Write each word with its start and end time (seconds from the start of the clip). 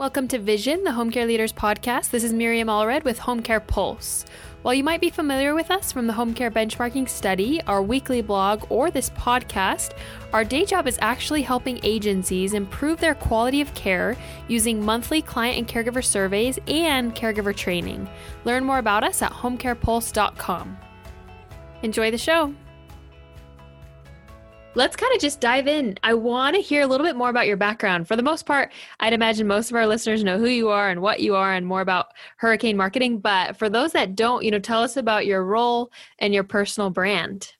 Welcome 0.00 0.28
to 0.28 0.38
Vision, 0.38 0.82
the 0.82 0.92
Home 0.92 1.10
Care 1.10 1.26
Leaders 1.26 1.52
podcast. 1.52 2.08
This 2.08 2.24
is 2.24 2.32
Miriam 2.32 2.68
Allred 2.68 3.04
with 3.04 3.18
Home 3.18 3.42
Care 3.42 3.60
Pulse. 3.60 4.24
While 4.62 4.72
you 4.72 4.82
might 4.82 5.02
be 5.02 5.10
familiar 5.10 5.54
with 5.54 5.70
us 5.70 5.92
from 5.92 6.06
the 6.06 6.14
Home 6.14 6.32
Care 6.32 6.50
Benchmarking 6.50 7.06
Study, 7.06 7.60
our 7.66 7.82
weekly 7.82 8.22
blog, 8.22 8.64
or 8.70 8.90
this 8.90 9.10
podcast, 9.10 9.92
our 10.32 10.42
day 10.42 10.64
job 10.64 10.88
is 10.88 10.98
actually 11.02 11.42
helping 11.42 11.80
agencies 11.82 12.54
improve 12.54 12.98
their 12.98 13.14
quality 13.14 13.60
of 13.60 13.74
care 13.74 14.16
using 14.48 14.82
monthly 14.82 15.20
client 15.20 15.58
and 15.58 15.68
caregiver 15.68 16.02
surveys 16.02 16.58
and 16.66 17.14
caregiver 17.14 17.54
training. 17.54 18.08
Learn 18.46 18.64
more 18.64 18.78
about 18.78 19.04
us 19.04 19.20
at 19.20 19.32
homecarepulse.com. 19.32 20.78
Enjoy 21.82 22.10
the 22.10 22.16
show. 22.16 22.54
Let's 24.76 24.94
kind 24.94 25.12
of 25.12 25.20
just 25.20 25.40
dive 25.40 25.66
in. 25.66 25.98
I 26.04 26.14
want 26.14 26.54
to 26.54 26.62
hear 26.62 26.82
a 26.82 26.86
little 26.86 27.04
bit 27.04 27.16
more 27.16 27.28
about 27.28 27.48
your 27.48 27.56
background. 27.56 28.06
For 28.06 28.14
the 28.14 28.22
most 28.22 28.46
part, 28.46 28.72
I'd 29.00 29.12
imagine 29.12 29.48
most 29.48 29.70
of 29.70 29.76
our 29.76 29.86
listeners 29.86 30.22
know 30.22 30.38
who 30.38 30.46
you 30.46 30.68
are 30.68 30.88
and 30.88 31.02
what 31.02 31.18
you 31.18 31.34
are 31.34 31.52
and 31.52 31.66
more 31.66 31.80
about 31.80 32.12
hurricane 32.36 32.76
marketing. 32.76 33.18
But 33.18 33.56
for 33.56 33.68
those 33.68 33.90
that 33.92 34.14
don't, 34.14 34.44
you 34.44 34.50
know, 34.52 34.60
tell 34.60 34.80
us 34.80 34.96
about 34.96 35.26
your 35.26 35.44
role 35.44 35.90
and 36.20 36.32
your 36.32 36.44
personal 36.44 36.88
brand. 36.88 37.52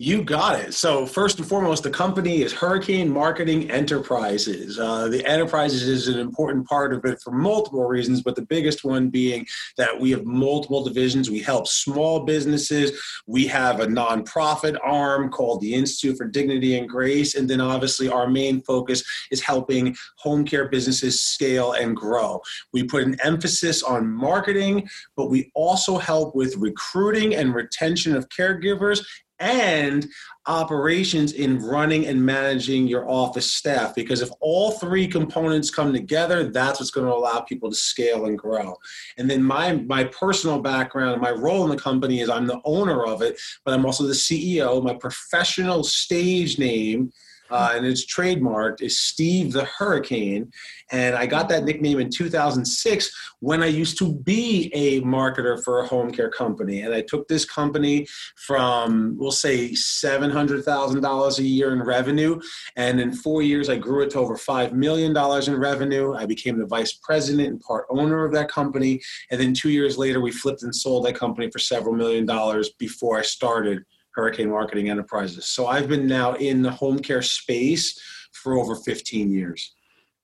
You 0.00 0.22
got 0.22 0.60
it. 0.60 0.74
So 0.74 1.06
first 1.06 1.40
and 1.40 1.48
foremost, 1.48 1.82
the 1.82 1.90
company 1.90 2.42
is 2.42 2.52
Hurricane 2.52 3.10
Marketing 3.10 3.68
Enterprises. 3.68 4.78
Uh, 4.78 5.08
the 5.08 5.26
enterprises 5.26 5.82
is 5.82 6.06
an 6.06 6.20
important 6.20 6.68
part 6.68 6.92
of 6.92 7.04
it 7.04 7.20
for 7.20 7.32
multiple 7.32 7.82
reasons, 7.82 8.22
but 8.22 8.36
the 8.36 8.42
biggest 8.42 8.84
one 8.84 9.10
being 9.10 9.44
that 9.76 9.98
we 9.98 10.12
have 10.12 10.24
multiple 10.24 10.84
divisions. 10.84 11.30
We 11.30 11.40
help 11.40 11.66
small 11.66 12.20
businesses. 12.20 12.92
We 13.26 13.48
have 13.48 13.80
a 13.80 13.86
nonprofit 13.86 14.78
arm 14.84 15.32
called 15.32 15.62
the 15.62 15.74
Institute 15.74 16.16
for 16.16 16.28
Dignity 16.28 16.78
and 16.78 16.88
Grace, 16.88 17.34
and 17.34 17.50
then 17.50 17.60
obviously 17.60 18.08
our 18.08 18.28
main 18.28 18.60
focus 18.60 19.02
is 19.32 19.42
helping 19.42 19.96
home 20.16 20.44
care 20.44 20.68
businesses 20.68 21.24
scale 21.24 21.72
and 21.72 21.96
grow. 21.96 22.40
We 22.72 22.84
put 22.84 23.02
an 23.02 23.16
emphasis 23.24 23.82
on 23.82 24.06
marketing, 24.06 24.88
but 25.16 25.28
we 25.28 25.50
also 25.56 25.98
help 25.98 26.36
with 26.36 26.54
recruiting 26.56 27.34
and 27.34 27.52
retention 27.52 28.14
of 28.14 28.28
caregivers 28.28 29.04
and 29.40 30.06
operations 30.46 31.32
in 31.32 31.58
running 31.58 32.06
and 32.06 32.24
managing 32.24 32.88
your 32.88 33.08
office 33.08 33.52
staff 33.52 33.94
because 33.94 34.22
if 34.22 34.30
all 34.40 34.72
three 34.72 35.06
components 35.06 35.70
come 35.70 35.92
together 35.92 36.48
that's 36.50 36.80
what's 36.80 36.90
going 36.90 37.06
to 37.06 37.12
allow 37.12 37.40
people 37.40 37.68
to 37.68 37.76
scale 37.76 38.26
and 38.26 38.38
grow. 38.38 38.74
And 39.18 39.30
then 39.30 39.42
my 39.42 39.72
my 39.72 40.04
personal 40.04 40.60
background 40.60 41.20
my 41.20 41.30
role 41.30 41.64
in 41.64 41.70
the 41.70 41.82
company 41.82 42.20
is 42.20 42.30
i'm 42.30 42.46
the 42.46 42.60
owner 42.64 43.04
of 43.04 43.22
it 43.22 43.38
but 43.64 43.74
i'm 43.74 43.84
also 43.84 44.04
the 44.04 44.12
ceo 44.12 44.82
my 44.82 44.94
professional 44.94 45.84
stage 45.84 46.58
name 46.58 47.12
uh, 47.50 47.72
and 47.74 47.86
it's 47.86 48.04
trademarked 48.06 48.82
is 48.82 49.00
Steve 49.00 49.52
the 49.52 49.64
Hurricane. 49.64 50.50
And 50.90 51.14
I 51.14 51.26
got 51.26 51.48
that 51.50 51.64
nickname 51.64 52.00
in 52.00 52.10
2006 52.10 53.10
when 53.40 53.62
I 53.62 53.66
used 53.66 53.98
to 53.98 54.14
be 54.14 54.70
a 54.74 55.00
marketer 55.02 55.62
for 55.62 55.80
a 55.80 55.86
home 55.86 56.10
care 56.10 56.30
company. 56.30 56.82
And 56.82 56.94
I 56.94 57.02
took 57.02 57.28
this 57.28 57.44
company 57.44 58.06
from, 58.36 59.16
we'll 59.18 59.30
say, 59.30 59.70
$700,000 59.70 61.38
a 61.38 61.42
year 61.42 61.72
in 61.72 61.82
revenue. 61.82 62.40
And 62.76 63.00
in 63.00 63.12
four 63.12 63.42
years, 63.42 63.68
I 63.68 63.76
grew 63.76 64.02
it 64.02 64.10
to 64.10 64.18
over 64.18 64.36
$5 64.36 64.72
million 64.72 65.16
in 65.16 65.56
revenue. 65.60 66.14
I 66.14 66.26
became 66.26 66.58
the 66.58 66.66
vice 66.66 66.94
president 66.94 67.48
and 67.48 67.60
part 67.60 67.86
owner 67.90 68.24
of 68.24 68.32
that 68.32 68.50
company. 68.50 69.00
And 69.30 69.40
then 69.40 69.54
two 69.54 69.70
years 69.70 69.98
later, 69.98 70.20
we 70.20 70.32
flipped 70.32 70.62
and 70.62 70.74
sold 70.74 71.04
that 71.06 71.14
company 71.14 71.50
for 71.50 71.58
several 71.58 71.94
million 71.94 72.26
dollars 72.26 72.70
before 72.78 73.18
I 73.18 73.22
started 73.22 73.84
Hurricane 74.18 74.50
Marketing 74.50 74.90
Enterprises. 74.90 75.46
So 75.46 75.68
I've 75.68 75.88
been 75.88 76.08
now 76.08 76.34
in 76.34 76.60
the 76.60 76.72
home 76.72 76.98
care 76.98 77.22
space 77.22 77.96
for 78.32 78.58
over 78.58 78.74
15 78.74 79.30
years. 79.30 79.76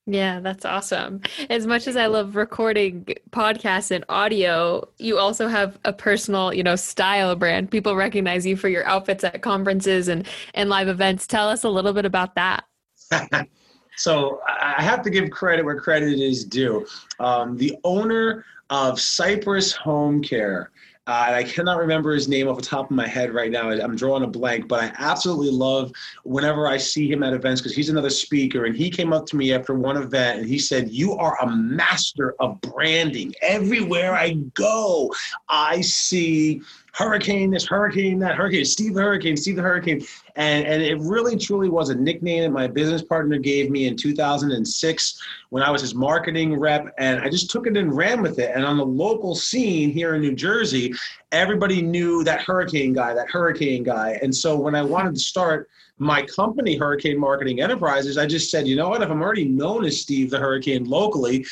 Yeah, 0.05 0.41
that's 0.41 0.65
awesome. 0.65 1.21
As 1.49 1.65
much 1.65 1.87
as 1.87 1.95
I 1.95 2.07
love 2.07 2.35
recording 2.35 3.05
podcasts 3.31 3.91
and 3.91 4.03
audio, 4.09 4.85
you 4.97 5.17
also 5.17 5.47
have 5.47 5.79
a 5.85 5.93
personal, 5.93 6.53
you 6.53 6.61
know, 6.61 6.75
style 6.75 7.37
brand. 7.37 7.71
People 7.71 7.95
recognize 7.95 8.45
you 8.45 8.57
for 8.57 8.67
your 8.67 8.85
outfits 8.85 9.23
at 9.23 9.41
conferences 9.41 10.09
and 10.09 10.27
and 10.53 10.69
live 10.69 10.89
events. 10.89 11.25
Tell 11.25 11.47
us 11.47 11.63
a 11.63 11.69
little 11.69 11.93
bit 11.93 12.03
about 12.05 12.35
that. 12.35 12.65
so 13.95 14.41
I 14.45 14.83
have 14.83 15.03
to 15.03 15.09
give 15.09 15.31
credit 15.31 15.63
where 15.63 15.79
credit 15.79 16.19
is 16.19 16.43
due. 16.43 16.85
Um, 17.21 17.55
the 17.55 17.77
owner 17.85 18.43
of 18.69 18.99
Cypress 18.99 19.71
Home 19.71 20.21
Care 20.21 20.71
uh, 21.07 21.25
and 21.27 21.35
I 21.35 21.43
cannot 21.43 21.77
remember 21.77 22.13
his 22.13 22.27
name 22.27 22.47
off 22.47 22.57
the 22.57 22.63
top 22.63 22.89
of 22.89 22.95
my 22.95 23.07
head 23.07 23.31
right 23.31 23.51
now. 23.51 23.69
I'm 23.69 23.95
drawing 23.95 24.23
a 24.23 24.27
blank, 24.27 24.67
but 24.67 24.83
I 24.83 24.91
absolutely 24.97 25.51
love 25.51 25.91
whenever 26.23 26.67
I 26.67 26.77
see 26.77 27.11
him 27.11 27.21
at 27.21 27.33
events 27.33 27.61
because 27.61 27.75
he's 27.75 27.89
another 27.89 28.09
speaker. 28.09 28.65
And 28.65 28.75
he 28.75 28.89
came 28.89 29.13
up 29.13 29.27
to 29.27 29.35
me 29.35 29.53
after 29.53 29.75
one 29.75 29.97
event 29.97 30.39
and 30.39 30.47
he 30.47 30.57
said, 30.57 30.89
You 30.89 31.13
are 31.13 31.37
a 31.41 31.47
master 31.47 32.35
of 32.39 32.59
branding. 32.61 33.35
Everywhere 33.43 34.15
I 34.15 34.33
go, 34.55 35.13
I 35.47 35.81
see 35.81 36.61
hurricane 36.93 37.51
this, 37.51 37.67
hurricane 37.67 38.17
that, 38.19 38.35
hurricane, 38.35 38.65
Steve 38.65 38.95
the 38.95 39.01
Hurricane, 39.01 39.37
Steve 39.37 39.57
the 39.57 39.61
Hurricane. 39.61 40.03
And, 40.35 40.65
and 40.65 40.81
it 40.81 40.99
really 40.99 41.37
truly 41.37 41.69
was 41.69 41.89
a 41.89 41.95
nickname 41.95 42.43
that 42.43 42.49
my 42.49 42.67
business 42.67 43.01
partner 43.01 43.37
gave 43.37 43.71
me 43.71 43.87
in 43.87 43.95
2006 43.95 45.21
when 45.49 45.63
I 45.63 45.71
was 45.71 45.81
his 45.81 45.95
marketing 45.95 46.59
rep. 46.59 46.93
And 46.97 47.21
I 47.21 47.29
just 47.29 47.49
took 47.49 47.67
it 47.67 47.77
and 47.77 47.95
ran 47.95 48.21
with 48.21 48.37
it. 48.39 48.51
And 48.53 48.65
on 48.65 48.77
the 48.77 48.85
local 48.85 49.33
scene 49.35 49.91
here 49.91 50.15
in 50.15 50.21
New 50.21 50.35
Jersey, 50.35 50.93
everybody 51.31 51.81
knew 51.81 52.23
that 52.25 52.41
hurricane 52.41 52.93
guy, 52.93 53.13
that 53.13 53.29
hurricane 53.29 53.83
guy. 53.83 54.19
And 54.21 54.35
so 54.35 54.57
when 54.57 54.75
I 54.75 54.81
wanted 54.83 55.15
to 55.15 55.21
start 55.21 55.69
my 55.97 56.21
company, 56.23 56.75
Hurricane 56.75 57.17
Marketing 57.17 57.61
Enterprises, 57.61 58.17
I 58.17 58.25
just 58.25 58.51
said, 58.51 58.67
you 58.67 58.75
know 58.75 58.89
what, 58.89 59.01
if 59.01 59.09
I'm 59.09 59.21
already 59.21 59.45
known 59.45 59.85
as 59.85 60.01
Steve 60.01 60.29
the 60.29 60.39
Hurricane 60.39 60.83
locally 60.83 61.45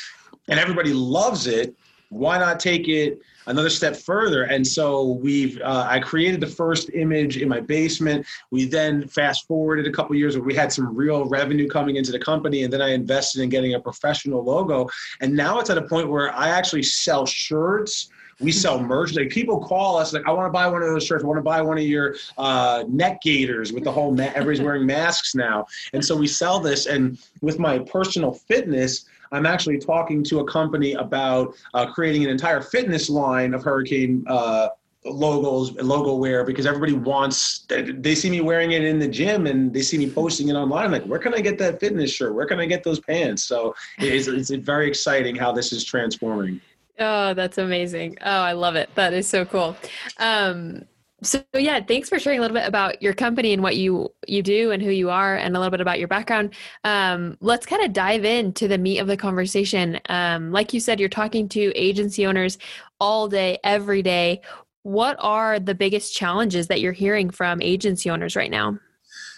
and 0.48 0.60
everybody 0.60 0.92
loves 0.92 1.46
it, 1.46 1.74
why 2.10 2.38
not 2.38 2.60
take 2.60 2.88
it 2.88 3.18
another 3.46 3.70
step 3.70 3.96
further 3.96 4.44
and 4.44 4.66
so 4.66 5.12
we've 5.22 5.60
uh, 5.62 5.86
i 5.88 5.98
created 5.98 6.40
the 6.40 6.46
first 6.46 6.90
image 6.94 7.36
in 7.36 7.48
my 7.48 7.60
basement 7.60 8.24
we 8.50 8.64
then 8.64 9.06
fast 9.08 9.46
forwarded 9.46 9.86
a 9.86 9.92
couple 9.92 10.14
years 10.16 10.36
where 10.36 10.44
we 10.44 10.54
had 10.54 10.72
some 10.72 10.94
real 10.94 11.26
revenue 11.26 11.68
coming 11.68 11.96
into 11.96 12.12
the 12.12 12.18
company 12.18 12.62
and 12.64 12.72
then 12.72 12.82
i 12.82 12.90
invested 12.90 13.42
in 13.42 13.48
getting 13.48 13.74
a 13.74 13.80
professional 13.80 14.42
logo 14.42 14.88
and 15.20 15.32
now 15.32 15.58
it's 15.58 15.70
at 15.70 15.78
a 15.78 15.82
point 15.82 16.08
where 16.08 16.34
i 16.34 16.48
actually 16.48 16.82
sell 16.82 17.26
shirts 17.26 18.10
we 18.40 18.52
sell 18.52 18.80
merch. 18.80 19.14
Like 19.14 19.30
people 19.30 19.60
call 19.60 19.96
us, 19.96 20.12
like, 20.12 20.26
I 20.26 20.32
want 20.32 20.46
to 20.46 20.52
buy 20.52 20.66
one 20.66 20.82
of 20.82 20.88
those 20.88 21.04
shirts. 21.04 21.24
I 21.24 21.26
want 21.26 21.38
to 21.38 21.42
buy 21.42 21.62
one 21.62 21.78
of 21.78 21.84
your 21.84 22.16
uh, 22.36 22.84
neck 22.88 23.22
gaiters 23.22 23.72
with 23.72 23.84
the 23.84 23.92
whole. 23.92 24.14
Ma- 24.14 24.30
everybody's 24.34 24.60
wearing 24.60 24.86
masks 24.86 25.34
now, 25.34 25.66
and 25.92 26.04
so 26.04 26.16
we 26.16 26.26
sell 26.26 26.60
this. 26.60 26.86
And 26.86 27.18
with 27.40 27.58
my 27.58 27.78
personal 27.78 28.32
fitness, 28.32 29.06
I'm 29.34 29.46
actually 29.46 29.78
talking 29.78 30.22
to 30.24 30.40
a 30.40 30.44
company 30.44 30.92
about 30.94 31.54
uh, 31.74 31.86
creating 31.86 32.24
an 32.24 32.30
entire 32.30 32.60
fitness 32.60 33.10
line 33.10 33.52
of 33.52 33.62
Hurricane 33.62 34.24
uh, 34.28 34.68
logos, 35.04 35.72
logo 35.82 36.14
wear, 36.14 36.44
because 36.44 36.66
everybody 36.66 36.92
wants. 36.92 37.66
They 37.68 38.14
see 38.14 38.30
me 38.30 38.40
wearing 38.40 38.72
it 38.72 38.84
in 38.84 38.98
the 38.98 39.08
gym, 39.08 39.46
and 39.46 39.72
they 39.72 39.82
see 39.82 39.98
me 39.98 40.08
posting 40.08 40.48
it 40.48 40.54
online. 40.54 40.90
Like, 40.92 41.04
where 41.04 41.18
can 41.18 41.34
I 41.34 41.40
get 41.40 41.58
that 41.58 41.80
fitness 41.80 42.10
shirt? 42.10 42.34
Where 42.34 42.46
can 42.46 42.60
I 42.60 42.66
get 42.66 42.84
those 42.84 43.00
pants? 43.00 43.44
So 43.44 43.74
it's, 43.98 44.28
it's 44.28 44.50
very 44.50 44.88
exciting 44.88 45.36
how 45.36 45.52
this 45.52 45.72
is 45.72 45.84
transforming. 45.84 46.60
Oh, 46.98 47.34
that's 47.34 47.58
amazing. 47.58 48.16
Oh, 48.22 48.30
I 48.30 48.52
love 48.52 48.76
it. 48.76 48.88
That 48.94 49.12
is 49.12 49.28
so 49.28 49.44
cool. 49.44 49.76
Um, 50.18 50.84
so 51.24 51.42
yeah, 51.54 51.80
thanks 51.80 52.08
for 52.08 52.18
sharing 52.18 52.38
a 52.38 52.42
little 52.42 52.54
bit 52.54 52.68
about 52.68 53.02
your 53.02 53.14
company 53.14 53.52
and 53.52 53.62
what 53.62 53.76
you 53.76 54.12
you 54.26 54.42
do 54.42 54.70
and 54.70 54.82
who 54.82 54.90
you 54.90 55.10
are, 55.10 55.36
and 55.36 55.56
a 55.56 55.58
little 55.58 55.70
bit 55.70 55.80
about 55.80 55.98
your 55.98 56.08
background. 56.08 56.54
Um, 56.84 57.36
let's 57.40 57.66
kind 57.66 57.82
of 57.82 57.92
dive 57.92 58.24
into 58.24 58.68
the 58.68 58.78
meat 58.78 58.98
of 58.98 59.06
the 59.06 59.16
conversation. 59.16 60.00
Um, 60.08 60.52
like 60.52 60.72
you 60.72 60.80
said, 60.80 61.00
you're 61.00 61.08
talking 61.08 61.48
to 61.50 61.72
agency 61.74 62.26
owners 62.26 62.58
all 63.00 63.28
day, 63.28 63.58
every 63.64 64.02
day. 64.02 64.42
What 64.82 65.16
are 65.18 65.58
the 65.58 65.74
biggest 65.74 66.14
challenges 66.14 66.68
that 66.68 66.80
you're 66.80 66.92
hearing 66.92 67.30
from 67.30 67.62
agency 67.62 68.10
owners 68.10 68.36
right 68.36 68.50
now? 68.50 68.78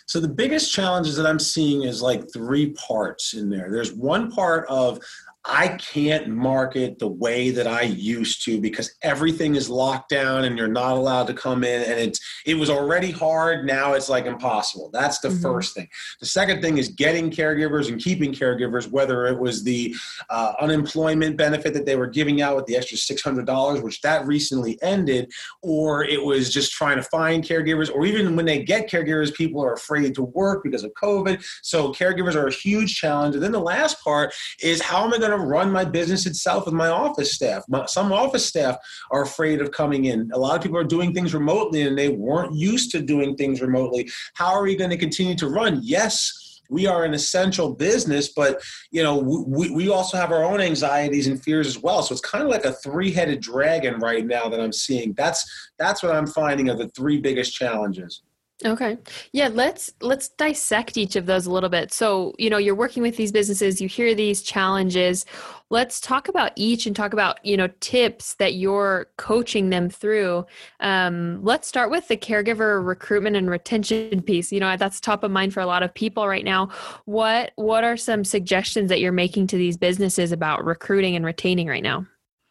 So 0.07 0.21
the 0.21 0.29
biggest 0.29 0.73
challenges 0.73 1.17
that 1.17 1.27
I'm 1.27 1.41
seeing 1.41 1.83
is 1.83 2.01
like 2.01 2.33
three 2.33 2.71
parts 2.71 3.35
in 3.35 3.51
there. 3.51 3.71
There's 3.71 3.93
one 3.93 4.31
part 4.31 4.65
of 4.69 5.01
I 5.49 5.69
can't 5.69 6.29
market 6.29 6.99
the 6.99 7.09
way 7.09 7.51
that 7.51 7.67
I 7.67 7.83
used 7.83 8.45
to 8.47 8.61
because 8.61 8.95
everything 9.03 9.55
is 9.55 9.71
locked 9.71 10.09
down 10.09 10.45
and 10.45 10.59
you're 10.59 10.67
not 10.67 10.97
allowed 10.97 11.29
to 11.29 11.35
come 11.35 11.63
in 11.63 11.83
and 11.83 12.01
it's 12.01 12.21
it 12.45 12.55
was 12.55 12.69
already 12.69 13.13
hard 13.13 13.65
now 13.65 13.93
it's 13.93 14.09
like 14.09 14.27
impossible. 14.27 14.91
That's 14.93 15.21
the 15.21 15.29
mm-hmm. 15.29 15.43
first 15.43 15.75
thing. 15.75 15.89
The 16.21 16.27
second 16.27 16.63
thing 16.63 16.79
is 16.79 16.89
getting 16.89 17.31
caregivers 17.31 17.89
and 17.89 18.01
keeping 18.01 18.33
caregivers 18.33 18.91
whether 18.91 19.27
it 19.27 19.39
was 19.39 19.63
the 19.63 19.95
uh, 20.31 20.55
unemployment 20.61 21.37
benefit 21.37 21.75
that 21.75 21.87
they 21.87 21.97
were 21.97 22.09
giving 22.09 22.43
out 22.43 22.57
with 22.57 22.67
the 22.67 22.77
extra 22.77 22.99
$600 22.99 23.83
which 23.83 24.01
that 24.01 24.27
recently 24.27 24.79
ended 24.83 25.31
or 25.63 26.05
it 26.05 26.23
was 26.23 26.53
just 26.53 26.73
trying 26.73 26.97
to 26.97 27.03
find 27.05 27.45
caregivers 27.45 27.93
or 27.95 28.05
even 28.05 28.35
when 28.35 28.47
they 28.47 28.63
get 28.63 28.91
caregivers 28.91 29.33
people 29.33 29.63
are 29.63 29.75
afraid 29.75 30.15
to 30.15 30.23
work 30.23 30.65
because 30.65 30.83
of 30.83 30.93
COVID. 30.95 31.45
So 31.63 31.93
caregivers 31.93 32.35
are 32.35 32.49
a 32.49 32.53
huge 32.53 32.97
challenge. 32.97 33.35
And 33.35 33.45
then 33.45 33.53
the 33.53 33.61
last 33.61 34.03
part 34.03 34.35
is 34.61 34.83
how 34.83 35.05
am 35.05 35.15
I 35.15 35.19
going 35.19 35.31
to 35.31 35.36
to 35.37 35.47
run 35.47 35.71
my 35.71 35.85
business 35.85 36.27
itself 36.27 36.67
with 36.67 36.75
my 36.75 36.89
office 36.89 37.35
staff. 37.35 37.65
My, 37.69 37.87
some 37.87 38.13
office 38.13 38.47
staff 38.47 38.77
are 39.11 39.23
afraid 39.23 39.61
of 39.61 39.71
coming 39.71 40.07
in. 40.07 40.31
A 40.33 40.39
lot 40.39 40.57
of 40.57 40.63
people 40.63 40.79
are 40.79 40.85
doing 40.85 41.13
things 41.13 41.35
remotely 41.35 41.83
and 41.83 41.97
they 41.97 42.09
weren't 42.09 42.55
used 42.55 42.91
to 42.93 43.01
doing 43.01 43.37
things 43.37 43.61
remotely. 43.61 44.09
How 44.35 44.55
are 44.55 44.63
we 44.63 44.77
going 44.77 44.91
to 44.91 44.97
continue 44.97 45.37
to 45.37 45.49
run? 45.49 45.81
Yes 45.83 46.43
we 46.69 46.87
are 46.87 47.05
an 47.05 47.15
essential 47.15 47.75
business, 47.75 48.29
but 48.29 48.63
you 48.91 49.03
know, 49.03 49.19
we, 49.19 49.71
we 49.71 49.89
also 49.89 50.17
have 50.17 50.33
our 50.33 50.45
own 50.45 50.61
anxieties 50.61 51.27
and 51.27 51.43
fears 51.43 51.67
as 51.67 51.79
well. 51.79 52.03
So 52.03 52.13
it's 52.13 52.21
kind 52.21 52.43
of 52.43 52.51
like 52.51 52.65
a 52.65 52.73
three-headed 52.73 53.41
dragon 53.41 53.99
right 54.01 54.27
now 54.27 54.49
that 54.49 54.61
I'm 54.61 54.73
seeing. 54.73 55.15
That's 55.15 55.71
that's 55.79 56.03
what 56.03 56.15
I'm 56.15 56.27
finding 56.27 56.71
are 56.71 56.77
the 56.77 56.89
three 56.89 57.21
biggest 57.21 57.55
challenges. 57.55 58.23
Okay. 58.65 58.97
Yeah, 59.33 59.49
let's 59.53 59.93
let's 60.01 60.31
dissect 60.31 60.97
each 60.97 61.15
of 61.15 61.27
those 61.27 61.45
a 61.45 61.51
little 61.51 61.69
bit. 61.69 61.93
So, 61.93 62.33
you 62.39 62.49
know, 62.49 62.57
you're 62.57 62.75
working 62.75 63.03
with 63.03 63.19
these 63.19 63.31
businesses, 63.31 63.83
you 63.83 63.89
hear 63.89 64.15
these 64.15 64.41
challenges. 64.41 65.27
Let's 65.69 66.01
talk 66.01 66.29
about 66.29 66.53
each 66.57 66.87
and 66.87 66.97
talk 66.97 67.13
about, 67.13 67.45
you 67.45 67.59
know, 67.59 67.69
tips 67.81 68.35
that 68.37 68.55
you're 68.55 69.09
coaching 69.19 69.69
them 69.69 69.91
through. 69.91 70.47
Um, 70.81 71.45
let's 71.45 71.69
start 71.69 71.91
with 71.91 72.09
the 72.09 72.17
caregiver 72.17 72.85
recruitment 72.87 73.37
and 73.37 73.51
retention 73.51 74.23
piece. 74.23 74.51
You 74.51 74.61
know, 74.61 74.75
that's 74.79 75.01
top 75.01 75.23
of 75.23 75.31
mind 75.31 75.53
for 75.53 75.61
a 75.61 75.67
lot 75.67 75.83
of 75.83 75.93
people 75.93 76.27
right 76.27 76.45
now. 76.45 76.71
What 77.05 77.53
what 77.57 77.85
are 77.85 77.99
some 77.99 78.25
suggestions 78.25 78.89
that 78.89 79.01
you're 79.01 79.13
making 79.13 79.49
to 79.49 79.59
these 79.59 79.77
businesses 79.77 80.33
about 80.33 80.65
recruiting 80.65 81.15
and 81.15 81.27
retaining 81.27 81.67
right 81.67 81.83
now? 81.83 82.07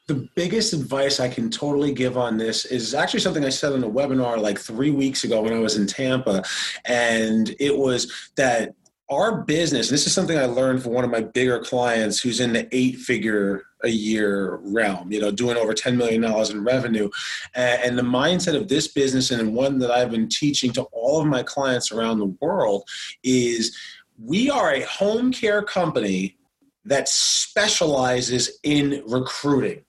The 0.07 0.29
biggest 0.35 0.73
advice 0.73 1.19
I 1.19 1.29
can 1.29 1.49
totally 1.49 1.93
give 1.93 2.17
on 2.17 2.37
this 2.37 2.65
is 2.65 2.93
actually 2.93 3.21
something 3.21 3.43
I 3.43 3.49
said 3.49 3.73
on 3.73 3.83
a 3.83 3.89
webinar 3.89 4.37
like 4.37 4.59
three 4.59 4.91
weeks 4.91 5.23
ago 5.23 5.41
when 5.41 5.53
I 5.53 5.59
was 5.59 5.77
in 5.77 5.87
Tampa. 5.87 6.43
And 6.85 7.55
it 7.59 7.75
was 7.75 8.29
that 8.35 8.75
our 9.09 9.43
business, 9.43 9.89
this 9.89 10.05
is 10.07 10.13
something 10.13 10.37
I 10.37 10.45
learned 10.45 10.83
from 10.83 10.93
one 10.93 11.03
of 11.03 11.11
my 11.11 11.21
bigger 11.21 11.59
clients 11.59 12.19
who's 12.19 12.39
in 12.39 12.53
the 12.53 12.67
eight 12.71 12.97
figure 12.97 13.63
a 13.83 13.89
year 13.89 14.59
realm, 14.63 15.11
you 15.11 15.21
know, 15.21 15.31
doing 15.31 15.57
over 15.57 15.73
$10 15.73 15.95
million 15.95 16.23
in 16.23 16.63
revenue. 16.63 17.09
And 17.53 17.97
the 17.97 18.03
mindset 18.03 18.55
of 18.55 18.67
this 18.67 18.87
business 18.87 19.31
and 19.31 19.53
one 19.53 19.77
that 19.79 19.91
I've 19.91 20.11
been 20.11 20.27
teaching 20.27 20.71
to 20.73 20.83
all 20.91 21.21
of 21.21 21.27
my 21.27 21.43
clients 21.43 21.91
around 21.91 22.19
the 22.19 22.35
world 22.41 22.87
is 23.23 23.77
we 24.23 24.49
are 24.49 24.73
a 24.73 24.81
home 24.81 25.31
care 25.31 25.61
company 25.61 26.37
that 26.85 27.07
specializes 27.07 28.59
in 28.63 29.03
recruiting 29.07 29.84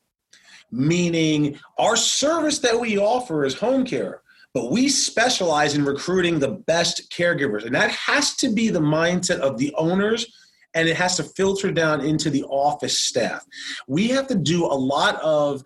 meaning 0.71 1.59
our 1.79 1.97
service 1.97 2.59
that 2.61 2.79
we 2.79 2.99
offer 2.99 3.45
is 3.45 3.55
home 3.55 3.85
care 3.85 4.23
but 4.57 4.71
we 4.71 4.89
specialize 4.89 5.75
in 5.75 5.85
recruiting 5.85 6.39
the 6.39 6.49
best 6.49 7.11
caregivers. 7.11 7.67
And 7.67 7.75
that 7.75 7.91
has 7.91 8.37
to 8.37 8.49
be 8.49 8.71
the 8.71 8.81
mindset 8.81 9.41
of 9.41 9.59
the 9.59 9.75
owners 9.75 10.27
and 10.73 10.89
it 10.89 10.97
has 10.97 11.17
to 11.17 11.25
filter 11.25 11.71
down 11.71 12.01
into 12.01 12.31
the 12.31 12.43
office 12.45 12.99
staff. 12.99 13.45
We 13.87 14.09
have 14.09 14.27
to 14.29 14.35
do 14.35 14.65
a 14.65 14.73
lot 14.73 15.17
of 15.17 15.63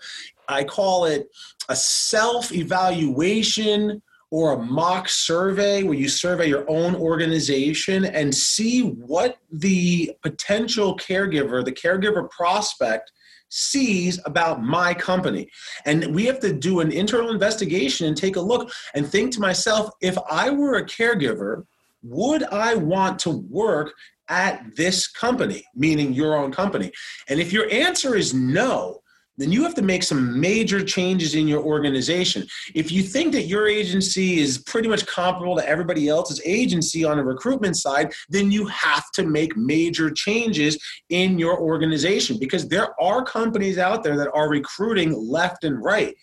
i 0.49 0.65
call 0.65 1.05
it 1.05 1.29
a 1.69 1.77
self 1.77 2.53
evaluation 2.53 4.03
or 4.33 4.55
a 4.55 4.59
mock 4.59 5.09
survey 5.09 5.85
where 5.85 5.95
you 5.95 6.09
survey 6.09 6.49
your 6.49 6.69
own 6.69 6.97
organization 6.97 8.05
and 8.05 8.35
see 8.35 8.83
what 8.83 9.39
the 9.53 10.13
potential 10.23 10.97
caregiver 10.97 11.65
the 11.65 11.73
caregiver 11.73 12.29
prospect 12.31 13.13
sees 13.51 14.19
about 14.25 14.63
my 14.63 14.95
company. 14.95 15.51
And 15.85 16.15
we 16.15 16.25
have 16.27 16.41
to 16.41 16.53
do 16.53 16.81
an 16.81 16.91
internal 16.91 17.31
investigation 17.31 18.07
and 18.07 18.17
take 18.17 18.37
a 18.37 18.41
look 18.41 18.73
and 18.95 19.07
think 19.07 19.33
to 19.35 19.41
myself 19.41 19.91
if 20.01 20.17
I 20.31 20.51
were 20.51 20.77
a 20.77 20.87
caregiver, 20.87 21.67
would 22.03 22.45
I 22.45 22.75
want 22.77 23.19
to 23.21 23.31
work 23.31 23.93
at 24.29 24.77
this 24.77 25.07
company, 25.09 25.65
meaning 25.75 26.15
your 26.15 26.37
own 26.37 26.53
company? 26.53 26.93
And 27.29 27.41
if 27.41 27.53
your 27.53 27.71
answer 27.71 28.15
is 28.15 28.33
no, 28.33 29.00
then 29.41 29.51
you 29.51 29.63
have 29.63 29.75
to 29.75 29.83
make 29.83 30.03
some 30.03 30.39
major 30.39 30.85
changes 30.85 31.35
in 31.35 31.49
your 31.49 31.63
organization. 31.63 32.47
If 32.75 32.93
you 32.93 33.03
think 33.03 33.33
that 33.33 33.45
your 33.45 33.67
agency 33.67 34.39
is 34.39 34.59
pretty 34.59 34.89
much 34.89 35.07
comparable 35.07 35.57
to 35.57 35.67
everybody 35.67 36.09
else's 36.09 36.43
agency 36.45 37.05
on 37.05 37.17
the 37.17 37.25
recruitment 37.25 37.77
side, 37.77 38.13
then 38.29 38.51
you 38.51 38.67
have 38.67 39.11
to 39.13 39.25
make 39.25 39.57
major 39.57 40.11
changes 40.11 40.79
in 41.09 41.39
your 41.39 41.59
organization 41.59 42.39
because 42.39 42.69
there 42.69 43.01
are 43.01 43.25
companies 43.25 43.79
out 43.79 44.05
there 44.05 44.17
that 44.19 44.31
are 44.33 44.51
recruiting 44.51 45.13
left 45.13 45.65
and 45.65 45.83
right 45.83 46.15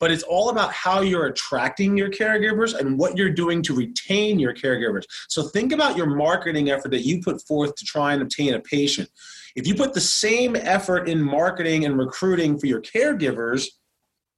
but 0.00 0.10
it's 0.10 0.24
all 0.24 0.50
about 0.50 0.72
how 0.72 1.00
you're 1.00 1.26
attracting 1.26 1.96
your 1.96 2.10
caregivers 2.10 2.76
and 2.76 2.98
what 2.98 3.16
you're 3.16 3.30
doing 3.30 3.62
to 3.62 3.72
retain 3.72 4.36
your 4.36 4.52
caregivers. 4.52 5.04
So 5.28 5.44
think 5.44 5.70
about 5.70 5.96
your 5.96 6.06
marketing 6.06 6.70
effort 6.70 6.90
that 6.90 7.06
you 7.06 7.22
put 7.22 7.40
forth 7.46 7.76
to 7.76 7.84
try 7.84 8.12
and 8.12 8.20
obtain 8.20 8.54
a 8.54 8.58
patient. 8.58 9.08
If 9.54 9.66
you 9.66 9.74
put 9.74 9.94
the 9.94 10.00
same 10.00 10.56
effort 10.56 11.08
in 11.08 11.22
marketing 11.22 11.84
and 11.84 11.98
recruiting 11.98 12.58
for 12.58 12.66
your 12.66 12.80
caregivers, 12.80 13.66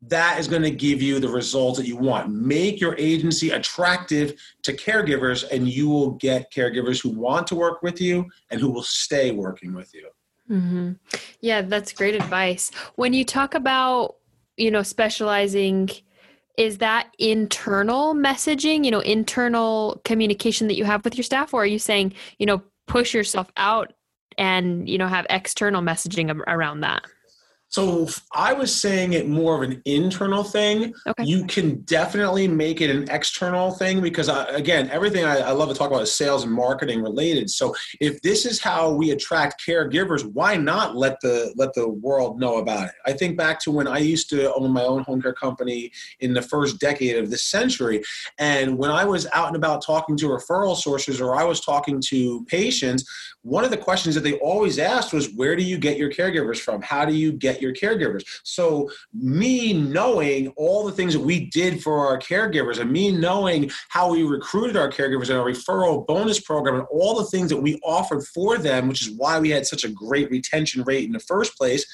that 0.02 0.38
is 0.38 0.48
going 0.48 0.62
to 0.62 0.70
give 0.70 1.00
you 1.00 1.18
the 1.18 1.28
results 1.28 1.78
that 1.78 1.86
you 1.86 1.96
want. 1.96 2.30
Make 2.30 2.80
your 2.80 2.94
agency 2.98 3.50
attractive 3.50 4.34
to 4.62 4.72
caregivers, 4.72 5.48
and 5.50 5.68
you 5.68 5.88
will 5.88 6.10
get 6.12 6.52
caregivers 6.52 7.00
who 7.00 7.10
want 7.10 7.46
to 7.48 7.54
work 7.54 7.82
with 7.82 8.00
you 8.00 8.26
and 8.50 8.60
who 8.60 8.70
will 8.70 8.82
stay 8.82 9.30
working 9.30 9.72
with 9.72 9.94
you. 9.94 10.08
Mm-hmm. 10.50 10.92
Yeah, 11.40 11.62
that's 11.62 11.92
great 11.92 12.14
advice. 12.14 12.70
When 12.96 13.14
you 13.14 13.24
talk 13.24 13.54
about, 13.54 14.16
you 14.56 14.70
know, 14.70 14.82
specializing, 14.82 15.88
is 16.58 16.78
that 16.78 17.08
internal 17.18 18.14
messaging, 18.14 18.84
you 18.84 18.90
know, 18.90 19.00
internal 19.00 20.00
communication 20.04 20.68
that 20.68 20.76
you 20.76 20.84
have 20.84 21.02
with 21.04 21.16
your 21.16 21.24
staff, 21.24 21.54
or 21.54 21.62
are 21.62 21.66
you 21.66 21.78
saying, 21.78 22.12
you 22.38 22.46
know, 22.46 22.62
push 22.86 23.14
yourself 23.14 23.50
out 23.56 23.94
and 24.38 24.88
you 24.88 24.98
know 24.98 25.08
have 25.08 25.26
external 25.30 25.82
messaging 25.82 26.30
around 26.46 26.80
that 26.80 27.02
so 27.74 28.06
I 28.32 28.52
was 28.52 28.72
saying 28.72 29.14
it 29.14 29.28
more 29.28 29.56
of 29.56 29.68
an 29.68 29.82
internal 29.84 30.44
thing. 30.44 30.94
Okay. 31.08 31.24
You 31.24 31.44
can 31.44 31.80
definitely 31.80 32.46
make 32.46 32.80
it 32.80 32.88
an 32.88 33.10
external 33.10 33.72
thing 33.72 34.00
because, 34.00 34.28
I, 34.28 34.44
again, 34.50 34.88
everything 34.92 35.24
I, 35.24 35.38
I, 35.38 35.50
love 35.50 35.70
to 35.70 35.74
talk 35.74 35.90
about 35.90 36.02
is 36.02 36.14
sales 36.14 36.44
and 36.44 36.52
marketing 36.52 37.02
related. 37.02 37.50
So 37.50 37.74
if 37.98 38.22
this 38.22 38.46
is 38.46 38.60
how 38.60 38.92
we 38.92 39.10
attract 39.10 39.60
caregivers, 39.66 40.24
why 40.24 40.56
not 40.56 40.94
let 40.94 41.20
the 41.20 41.52
let 41.56 41.74
the 41.74 41.88
world 41.88 42.38
know 42.38 42.58
about 42.58 42.84
it? 42.84 42.94
I 43.06 43.12
think 43.12 43.36
back 43.36 43.58
to 43.62 43.72
when 43.72 43.88
I 43.88 43.98
used 43.98 44.30
to 44.30 44.54
own 44.54 44.70
my 44.70 44.84
own 44.84 45.02
home 45.02 45.20
care 45.20 45.32
company 45.32 45.90
in 46.20 46.32
the 46.32 46.42
first 46.42 46.78
decade 46.78 47.16
of 47.16 47.28
this 47.28 47.44
century, 47.44 48.04
and 48.38 48.78
when 48.78 48.92
I 48.92 49.04
was 49.04 49.26
out 49.32 49.48
and 49.48 49.56
about 49.56 49.84
talking 49.84 50.16
to 50.18 50.26
referral 50.26 50.76
sources 50.76 51.20
or 51.20 51.34
I 51.34 51.42
was 51.42 51.60
talking 51.60 52.00
to 52.10 52.44
patients, 52.44 53.04
one 53.42 53.64
of 53.64 53.72
the 53.72 53.76
questions 53.76 54.14
that 54.14 54.22
they 54.22 54.34
always 54.34 54.78
asked 54.78 55.12
was, 55.12 55.30
"Where 55.34 55.56
do 55.56 55.64
you 55.64 55.76
get 55.76 55.96
your 55.96 56.12
caregivers 56.12 56.58
from? 56.58 56.80
How 56.80 57.04
do 57.04 57.12
you 57.12 57.32
get 57.32 57.63
your 57.64 57.74
caregivers. 57.74 58.22
So, 58.44 58.90
me 59.12 59.72
knowing 59.72 60.48
all 60.56 60.84
the 60.84 60.92
things 60.92 61.14
that 61.14 61.20
we 61.20 61.46
did 61.46 61.82
for 61.82 62.06
our 62.06 62.18
caregivers 62.18 62.78
and 62.78 62.90
me 62.90 63.10
knowing 63.10 63.70
how 63.88 64.12
we 64.12 64.22
recruited 64.22 64.76
our 64.76 64.90
caregivers 64.90 65.30
and 65.30 65.38
our 65.38 65.46
referral 65.46 66.06
bonus 66.06 66.40
program 66.40 66.76
and 66.76 66.86
all 66.90 67.18
the 67.18 67.26
things 67.26 67.48
that 67.50 67.56
we 67.56 67.80
offered 67.84 68.24
for 68.34 68.58
them, 68.58 68.88
which 68.88 69.02
is 69.02 69.10
why 69.10 69.38
we 69.38 69.50
had 69.50 69.66
such 69.66 69.84
a 69.84 69.88
great 69.88 70.30
retention 70.30 70.82
rate 70.84 71.04
in 71.04 71.12
the 71.12 71.20
first 71.20 71.56
place, 71.56 71.84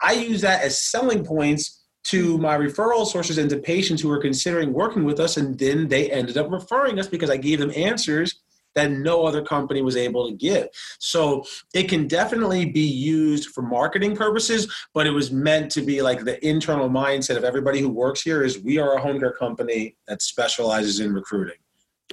I 0.00 0.12
use 0.12 0.40
that 0.42 0.62
as 0.62 0.82
selling 0.82 1.24
points 1.24 1.84
to 2.04 2.36
my 2.36 2.56
referral 2.56 3.06
sources 3.06 3.38
and 3.38 3.48
to 3.48 3.56
patients 3.56 4.02
who 4.02 4.08
were 4.08 4.20
considering 4.20 4.72
working 4.72 5.04
with 5.04 5.18
us 5.18 5.36
and 5.38 5.58
then 5.58 5.88
they 5.88 6.10
ended 6.10 6.36
up 6.36 6.50
referring 6.50 6.98
us 6.98 7.08
because 7.08 7.30
I 7.30 7.38
gave 7.38 7.58
them 7.58 7.72
answers 7.74 8.42
that 8.74 8.90
no 8.90 9.24
other 9.24 9.42
company 9.42 9.82
was 9.82 9.96
able 9.96 10.28
to 10.28 10.34
give. 10.34 10.68
So 10.98 11.44
it 11.72 11.88
can 11.88 12.06
definitely 12.06 12.66
be 12.66 12.80
used 12.80 13.50
for 13.50 13.62
marketing 13.62 14.16
purposes, 14.16 14.72
but 14.92 15.06
it 15.06 15.10
was 15.10 15.30
meant 15.30 15.70
to 15.72 15.82
be 15.82 16.02
like 16.02 16.24
the 16.24 16.44
internal 16.46 16.88
mindset 16.88 17.36
of 17.36 17.44
everybody 17.44 17.80
who 17.80 17.88
works 17.88 18.22
here 18.22 18.42
is 18.42 18.60
we 18.60 18.78
are 18.78 18.94
a 18.94 19.00
home 19.00 19.18
care 19.18 19.32
company 19.32 19.96
that 20.08 20.22
specializes 20.22 21.00
in 21.00 21.12
recruiting. 21.12 21.56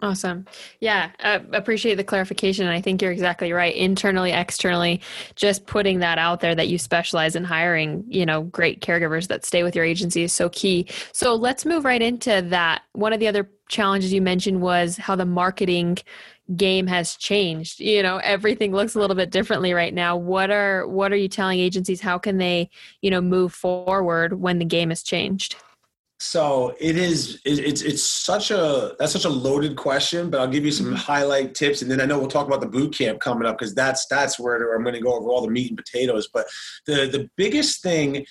Awesome. 0.01 0.45
Yeah, 0.79 1.11
uh, 1.19 1.39
appreciate 1.53 1.95
the 1.95 2.03
clarification. 2.03 2.65
And 2.65 2.73
I 2.73 2.81
think 2.81 3.01
you're 3.01 3.11
exactly 3.11 3.53
right. 3.53 3.75
Internally, 3.75 4.31
externally, 4.31 5.01
just 5.35 5.67
putting 5.67 5.99
that 5.99 6.17
out 6.17 6.39
there 6.39 6.55
that 6.55 6.69
you 6.69 6.79
specialize 6.79 7.35
in 7.35 7.43
hiring, 7.43 8.03
you 8.07 8.25
know, 8.25 8.41
great 8.43 8.81
caregivers 8.81 9.27
that 9.27 9.45
stay 9.45 9.61
with 9.61 9.75
your 9.75 9.85
agency 9.85 10.23
is 10.23 10.33
so 10.33 10.49
key. 10.49 10.87
So 11.11 11.35
let's 11.35 11.65
move 11.65 11.85
right 11.85 12.01
into 12.01 12.41
that. 12.49 12.81
One 12.93 13.13
of 13.13 13.19
the 13.19 13.27
other 13.27 13.51
challenges 13.69 14.11
you 14.11 14.21
mentioned 14.21 14.61
was 14.61 14.97
how 14.97 15.15
the 15.15 15.25
marketing 15.25 15.99
game 16.55 16.87
has 16.87 17.15
changed 17.15 17.79
you 17.79 18.03
know 18.03 18.17
everything 18.17 18.71
looks 18.71 18.95
a 18.95 18.99
little 18.99 19.15
bit 19.15 19.31
differently 19.31 19.73
right 19.73 19.93
now. 19.93 20.15
What 20.15 20.51
are 20.51 20.87
what 20.87 21.11
are 21.11 21.17
you 21.17 21.27
telling 21.27 21.59
agencies? 21.59 22.01
How 22.01 22.17
can 22.17 22.37
they 22.37 22.69
you 23.01 23.09
know 23.11 23.21
move 23.21 23.53
forward 23.53 24.39
when 24.39 24.59
the 24.59 24.65
game 24.65 24.89
has 24.89 25.03
changed? 25.03 25.55
So 26.19 26.75
it 26.79 26.97
is 26.97 27.41
it's 27.45 27.81
it's 27.81 28.03
such 28.03 28.51
a 28.51 28.93
that's 28.99 29.11
such 29.11 29.25
a 29.25 29.29
loaded 29.29 29.75
question 29.75 30.29
but 30.29 30.39
i'll 30.39 30.47
give 30.47 30.63
you 30.63 30.71
some 30.71 30.85
mm-hmm. 30.85 30.95
highlight 30.95 31.55
tips 31.55 31.81
and 31.81 31.89
then 31.89 31.99
i 31.99 32.05
know 32.05 32.19
we'll 32.19 32.27
talk 32.27 32.45
about 32.45 32.61
the 32.61 32.67
boot 32.67 32.95
camp 32.95 33.19
coming 33.19 33.47
up 33.47 33.57
because 33.57 33.73
that's 33.73 34.05
that's 34.05 34.39
where 34.39 34.75
i'm 34.75 34.83
going 34.83 34.93
to 34.93 35.01
go 35.01 35.15
over 35.15 35.29
all 35.29 35.41
the 35.41 35.49
meat 35.49 35.69
and 35.69 35.77
potatoes. 35.77 36.29
But 36.31 36.45
the 36.85 37.07
the 37.07 37.27
biggest 37.37 37.81
thing 37.81 38.23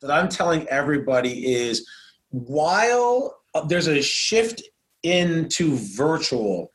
that 0.00 0.10
i'm 0.10 0.30
telling 0.30 0.66
everybody 0.68 1.54
is 1.54 1.86
while 2.30 3.36
there's 3.68 3.88
a 3.88 4.00
shift 4.00 4.62
into 5.02 5.76
virtual 5.76 6.70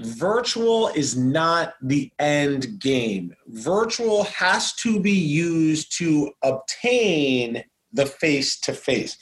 virtual 0.00 0.88
is 0.88 1.16
not 1.16 1.74
the 1.82 2.10
end 2.18 2.78
game. 2.78 3.34
Virtual 3.48 4.24
has 4.24 4.72
to 4.74 5.00
be 5.00 5.12
used 5.12 5.96
to 5.98 6.30
obtain 6.42 7.64
the 7.92 8.06
face 8.06 8.58
to 8.60 8.72
face. 8.72 9.16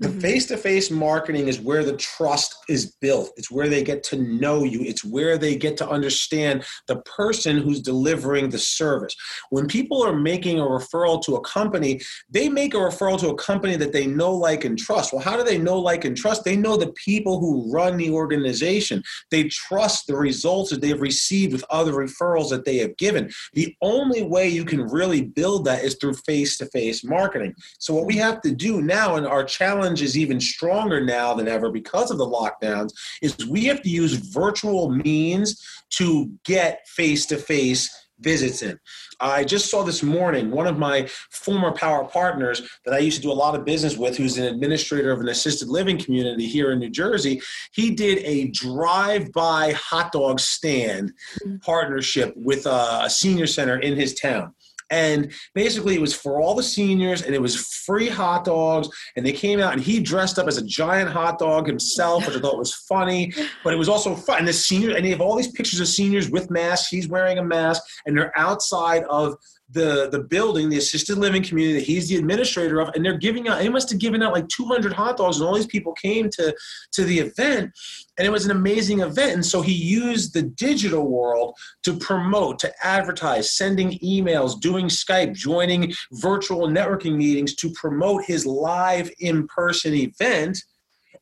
The 0.00 0.10
face 0.20 0.46
to 0.46 0.56
face 0.56 0.92
marketing 0.92 1.48
is 1.48 1.58
where 1.58 1.82
the 1.82 1.96
trust 1.96 2.56
is 2.68 2.92
built. 3.00 3.32
It's 3.36 3.50
where 3.50 3.68
they 3.68 3.82
get 3.82 4.04
to 4.04 4.16
know 4.16 4.62
you. 4.62 4.82
It's 4.82 5.04
where 5.04 5.36
they 5.36 5.56
get 5.56 5.76
to 5.78 5.88
understand 5.88 6.64
the 6.86 7.00
person 7.00 7.58
who's 7.58 7.80
delivering 7.80 8.50
the 8.50 8.60
service. 8.60 9.16
When 9.50 9.66
people 9.66 10.04
are 10.04 10.14
making 10.14 10.60
a 10.60 10.62
referral 10.62 11.20
to 11.24 11.34
a 11.34 11.40
company, 11.40 12.00
they 12.30 12.48
make 12.48 12.74
a 12.74 12.78
referral 12.78 13.18
to 13.18 13.30
a 13.30 13.34
company 13.34 13.74
that 13.74 13.92
they 13.92 14.06
know, 14.06 14.32
like, 14.32 14.64
and 14.64 14.78
trust. 14.78 15.12
Well, 15.12 15.22
how 15.22 15.36
do 15.36 15.42
they 15.42 15.58
know, 15.58 15.80
like, 15.80 16.04
and 16.04 16.16
trust? 16.16 16.44
They 16.44 16.56
know 16.56 16.76
the 16.76 16.92
people 16.92 17.40
who 17.40 17.72
run 17.72 17.96
the 17.96 18.10
organization. 18.10 19.02
They 19.32 19.44
trust 19.48 20.06
the 20.06 20.16
results 20.16 20.70
that 20.70 20.80
they've 20.80 21.00
received 21.00 21.52
with 21.52 21.64
other 21.70 21.92
referrals 21.92 22.50
that 22.50 22.64
they 22.64 22.76
have 22.76 22.96
given. 22.98 23.30
The 23.54 23.74
only 23.82 24.22
way 24.22 24.48
you 24.48 24.64
can 24.64 24.82
really 24.86 25.22
build 25.22 25.64
that 25.64 25.82
is 25.82 25.96
through 25.96 26.14
face 26.14 26.56
to 26.58 26.66
face 26.66 27.02
marketing. 27.02 27.54
So, 27.80 27.94
what 27.94 28.06
we 28.06 28.14
mm-hmm. 28.14 28.22
have 28.22 28.40
to 28.42 28.52
do 28.54 28.80
now, 28.80 29.16
and 29.16 29.26
our 29.26 29.42
challenge 29.42 29.87
challenge 29.88 30.02
is 30.02 30.18
even 30.18 30.40
stronger 30.40 31.04
now 31.04 31.34
than 31.34 31.48
ever 31.48 31.70
because 31.70 32.10
of 32.10 32.18
the 32.18 32.26
lockdowns 32.26 32.92
is 33.22 33.34
we 33.48 33.64
have 33.64 33.82
to 33.82 33.88
use 33.88 34.14
virtual 34.14 34.90
means 34.90 35.62
to 35.90 36.30
get 36.44 36.86
face-to-face 36.88 37.88
visits 38.20 38.62
in. 38.62 38.78
I 39.20 39.44
just 39.44 39.70
saw 39.70 39.84
this 39.84 40.02
morning 40.02 40.50
one 40.50 40.66
of 40.66 40.76
my 40.76 41.08
former 41.30 41.72
power 41.72 42.04
partners 42.04 42.68
that 42.84 42.92
I 42.92 42.98
used 42.98 43.16
to 43.18 43.22
do 43.22 43.30
a 43.30 43.32
lot 43.32 43.54
of 43.54 43.64
business 43.64 43.96
with, 43.96 44.16
who's 44.16 44.38
an 44.38 44.44
administrator 44.44 45.12
of 45.12 45.20
an 45.20 45.28
assisted 45.28 45.68
living 45.68 45.98
community 45.98 46.46
here 46.46 46.72
in 46.72 46.80
New 46.80 46.90
Jersey. 46.90 47.40
He 47.72 47.94
did 47.94 48.18
a 48.24 48.48
drive 48.48 49.32
by 49.32 49.72
hot 49.72 50.10
dog 50.12 50.40
stand 50.40 51.12
mm-hmm. 51.42 51.58
partnership 51.58 52.34
with 52.36 52.66
a 52.66 53.08
senior 53.08 53.46
center 53.46 53.78
in 53.78 53.94
his 53.94 54.14
town. 54.14 54.52
And 54.90 55.32
basically, 55.54 55.94
it 55.94 56.00
was 56.00 56.14
for 56.14 56.40
all 56.40 56.54
the 56.54 56.62
seniors, 56.62 57.22
and 57.22 57.34
it 57.34 57.42
was 57.42 57.56
free 57.86 58.08
hot 58.08 58.44
dogs. 58.44 58.88
And 59.16 59.24
they 59.24 59.32
came 59.32 59.60
out, 59.60 59.72
and 59.72 59.82
he 59.82 60.00
dressed 60.00 60.38
up 60.38 60.46
as 60.46 60.56
a 60.56 60.64
giant 60.64 61.10
hot 61.10 61.38
dog 61.38 61.66
himself, 61.66 62.26
which 62.26 62.36
I 62.36 62.40
thought 62.40 62.58
was 62.58 62.74
funny. 62.74 63.32
But 63.64 63.74
it 63.74 63.76
was 63.76 63.88
also 63.88 64.14
fun. 64.14 64.38
And 64.38 64.48
the 64.48 64.52
senior, 64.52 64.96
and 64.96 65.04
they 65.04 65.10
have 65.10 65.20
all 65.20 65.36
these 65.36 65.52
pictures 65.52 65.80
of 65.80 65.88
seniors 65.88 66.30
with 66.30 66.50
masks. 66.50 66.88
He's 66.88 67.08
wearing 67.08 67.38
a 67.38 67.44
mask, 67.44 67.82
and 68.06 68.16
they're 68.16 68.36
outside 68.38 69.04
of 69.04 69.36
the 69.70 70.08
the 70.10 70.20
building, 70.20 70.68
the 70.68 70.78
assisted 70.78 71.18
living 71.18 71.42
community 71.42 71.78
that 71.78 71.86
he's 71.86 72.08
the 72.08 72.16
administrator 72.16 72.80
of, 72.80 72.90
and 72.94 73.04
they're 73.04 73.18
giving 73.18 73.48
out. 73.48 73.58
They 73.58 73.68
must 73.68 73.90
have 73.90 73.98
given 73.98 74.22
out 74.22 74.32
like 74.32 74.48
200 74.48 74.92
hot 74.92 75.18
dogs, 75.18 75.38
and 75.38 75.46
all 75.46 75.54
these 75.54 75.66
people 75.66 75.92
came 75.92 76.30
to 76.30 76.54
to 76.92 77.04
the 77.04 77.18
event, 77.18 77.72
and 78.16 78.26
it 78.26 78.30
was 78.30 78.44
an 78.44 78.50
amazing 78.50 79.00
event. 79.00 79.32
And 79.32 79.44
so 79.44 79.60
he 79.60 79.72
used 79.72 80.32
the 80.32 80.42
digital 80.42 81.08
world 81.08 81.54
to 81.84 81.94
promote, 81.96 82.58
to 82.60 82.72
advertise, 82.82 83.56
sending 83.56 83.98
emails, 83.98 84.58
doing 84.60 84.86
Skype, 84.86 85.34
joining 85.34 85.92
virtual 86.12 86.68
networking 86.68 87.16
meetings 87.16 87.54
to 87.56 87.70
promote 87.72 88.24
his 88.24 88.46
live 88.46 89.10
in 89.20 89.46
person 89.48 89.94
event 89.94 90.62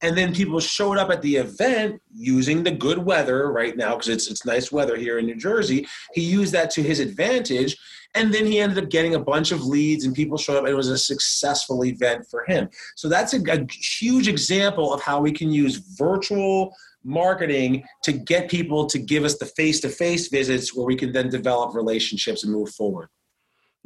and 0.02 0.16
then 0.16 0.34
people 0.34 0.60
showed 0.60 0.98
up 0.98 1.10
at 1.10 1.22
the 1.22 1.36
event 1.36 2.00
using 2.14 2.62
the 2.62 2.70
good 2.70 2.98
weather 2.98 3.52
right 3.52 3.76
now 3.76 3.92
because 3.94 4.08
it's 4.08 4.30
it's 4.30 4.46
nice 4.46 4.70
weather 4.72 4.96
here 4.96 5.18
in 5.18 5.26
New 5.26 5.36
Jersey. 5.36 5.86
He 6.14 6.22
used 6.22 6.52
that 6.52 6.70
to 6.70 6.82
his 6.82 7.00
advantage, 7.00 7.76
and 8.14 8.32
then 8.32 8.46
he 8.46 8.60
ended 8.60 8.82
up 8.82 8.90
getting 8.90 9.14
a 9.14 9.20
bunch 9.20 9.52
of 9.52 9.64
leads, 9.64 10.04
and 10.04 10.14
people 10.14 10.38
showed 10.38 10.56
up, 10.56 10.64
and 10.64 10.72
it 10.72 10.76
was 10.76 10.88
a 10.88 10.98
successful 10.98 11.84
event 11.84 12.26
for 12.30 12.44
him. 12.46 12.68
So 12.96 13.08
that's 13.08 13.34
a, 13.34 13.40
a 13.50 13.66
huge 13.70 14.28
example 14.28 14.92
of 14.92 15.02
how 15.02 15.20
we 15.20 15.32
can 15.32 15.50
use 15.50 15.76
virtual 15.98 16.74
marketing 17.04 17.84
to 18.02 18.12
get 18.12 18.50
people 18.50 18.86
to 18.86 18.98
give 18.98 19.24
us 19.24 19.38
the 19.38 19.46
face-to-face 19.46 20.28
visits 20.28 20.74
where 20.74 20.86
we 20.86 20.96
can 20.96 21.12
then 21.12 21.28
develop 21.28 21.74
relationships 21.74 22.42
and 22.42 22.52
move 22.52 22.70
forward. 22.70 23.08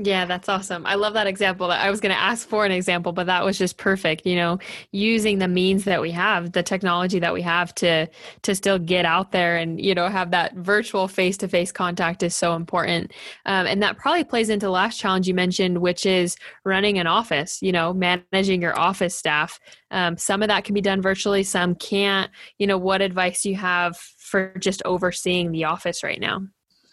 Yeah, 0.03 0.25
that's 0.25 0.49
awesome. 0.49 0.87
I 0.87 0.95
love 0.95 1.13
that 1.13 1.27
example. 1.27 1.71
I 1.71 1.91
was 1.91 2.01
going 2.01 2.15
to 2.15 2.19
ask 2.19 2.49
for 2.49 2.65
an 2.65 2.73
example, 2.73 3.13
but 3.13 3.27
that 3.27 3.45
was 3.45 3.59
just 3.59 3.77
perfect. 3.77 4.25
You 4.25 4.37
know, 4.37 4.59
using 4.93 5.39
the 5.39 5.49
means 5.49 5.85
that 5.85 6.01
we 6.01 6.11
have, 6.13 6.53
the 6.53 6.63
technology 6.63 7.19
that 7.19 7.35
we 7.35 7.43
have 7.43 7.75
to 7.77 8.07
to 8.43 8.55
still 8.55 8.79
get 8.79 9.05
out 9.05 9.33
there 9.33 9.57
and 9.57 9.79
you 9.79 9.95
know 9.95 10.09
have 10.09 10.31
that 10.31 10.55
virtual 10.55 11.07
face 11.07 11.37
to 11.39 11.49
face 11.49 11.71
contact 11.71 12.23
is 12.23 12.35
so 12.35 12.55
important. 12.55 13.13
Um, 13.45 13.67
and 13.67 13.83
that 13.83 13.99
probably 13.99 14.25
plays 14.25 14.49
into 14.49 14.67
the 14.67 14.71
last 14.73 14.99
challenge 14.99 15.29
you 15.29 15.35
mentioned, 15.35 15.79
which 15.83 16.07
is 16.07 16.37
running 16.65 16.99
an 16.99 17.07
office. 17.07 17.61
You 17.61 17.73
know, 17.73 17.93
managing 17.93 18.63
your 18.63 18.79
office 18.79 19.15
staff. 19.15 19.61
Um, 19.91 20.17
some 20.17 20.41
of 20.41 20.49
that 20.49 20.65
can 20.65 20.75
be 20.75 20.81
done 20.81 21.03
virtually, 21.03 21.43
some 21.43 21.75
can't. 21.75 22.31
You 22.59 22.67
know, 22.67 22.79
what 22.79 23.03
advice 23.03 23.43
do 23.43 23.51
you 23.51 23.57
have 23.57 23.97
for 23.99 24.55
just 24.61 24.81
overseeing 24.87 25.53
the 25.53 25.65
office 25.65 26.03
right 26.03 26.21
now? 26.21 26.47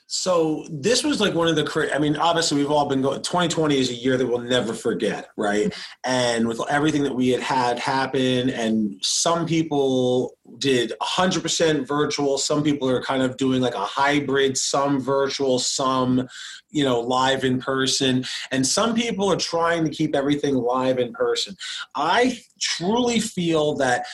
So 0.09 0.65
this 0.69 1.03
was 1.03 1.19
like 1.19 1.33
one 1.33 1.49
of 1.49 1.57
the. 1.57 1.91
I 1.93 1.99
mean, 1.99 2.15
obviously 2.15 2.57
we've 2.57 2.71
all 2.71 2.87
been 2.87 3.01
going. 3.01 3.21
2020 3.21 3.77
is 3.77 3.89
a 3.89 3.93
year 3.93 4.15
that 4.15 4.25
we'll 4.25 4.39
never 4.39 4.73
forget, 4.73 5.29
right? 5.35 5.73
And 6.05 6.47
with 6.47 6.61
everything 6.69 7.03
that 7.03 7.13
we 7.13 7.29
had 7.29 7.41
had 7.41 7.77
happen, 7.77 8.49
and 8.49 8.97
some 9.01 9.45
people 9.45 10.37
did 10.59 10.93
100% 11.01 11.85
virtual. 11.85 12.37
Some 12.37 12.63
people 12.63 12.89
are 12.89 13.03
kind 13.03 13.21
of 13.21 13.35
doing 13.35 13.61
like 13.61 13.75
a 13.75 13.79
hybrid, 13.79 14.57
some 14.57 15.01
virtual, 15.01 15.59
some 15.59 16.29
you 16.69 16.85
know 16.85 17.01
live 17.01 17.43
in 17.43 17.59
person, 17.59 18.23
and 18.49 18.65
some 18.65 18.95
people 18.95 19.29
are 19.29 19.37
trying 19.37 19.83
to 19.83 19.91
keep 19.91 20.15
everything 20.15 20.55
live 20.55 20.99
in 20.99 21.11
person. 21.11 21.57
I 21.95 22.39
truly 22.61 23.19
feel 23.19 23.75
that 23.75 24.05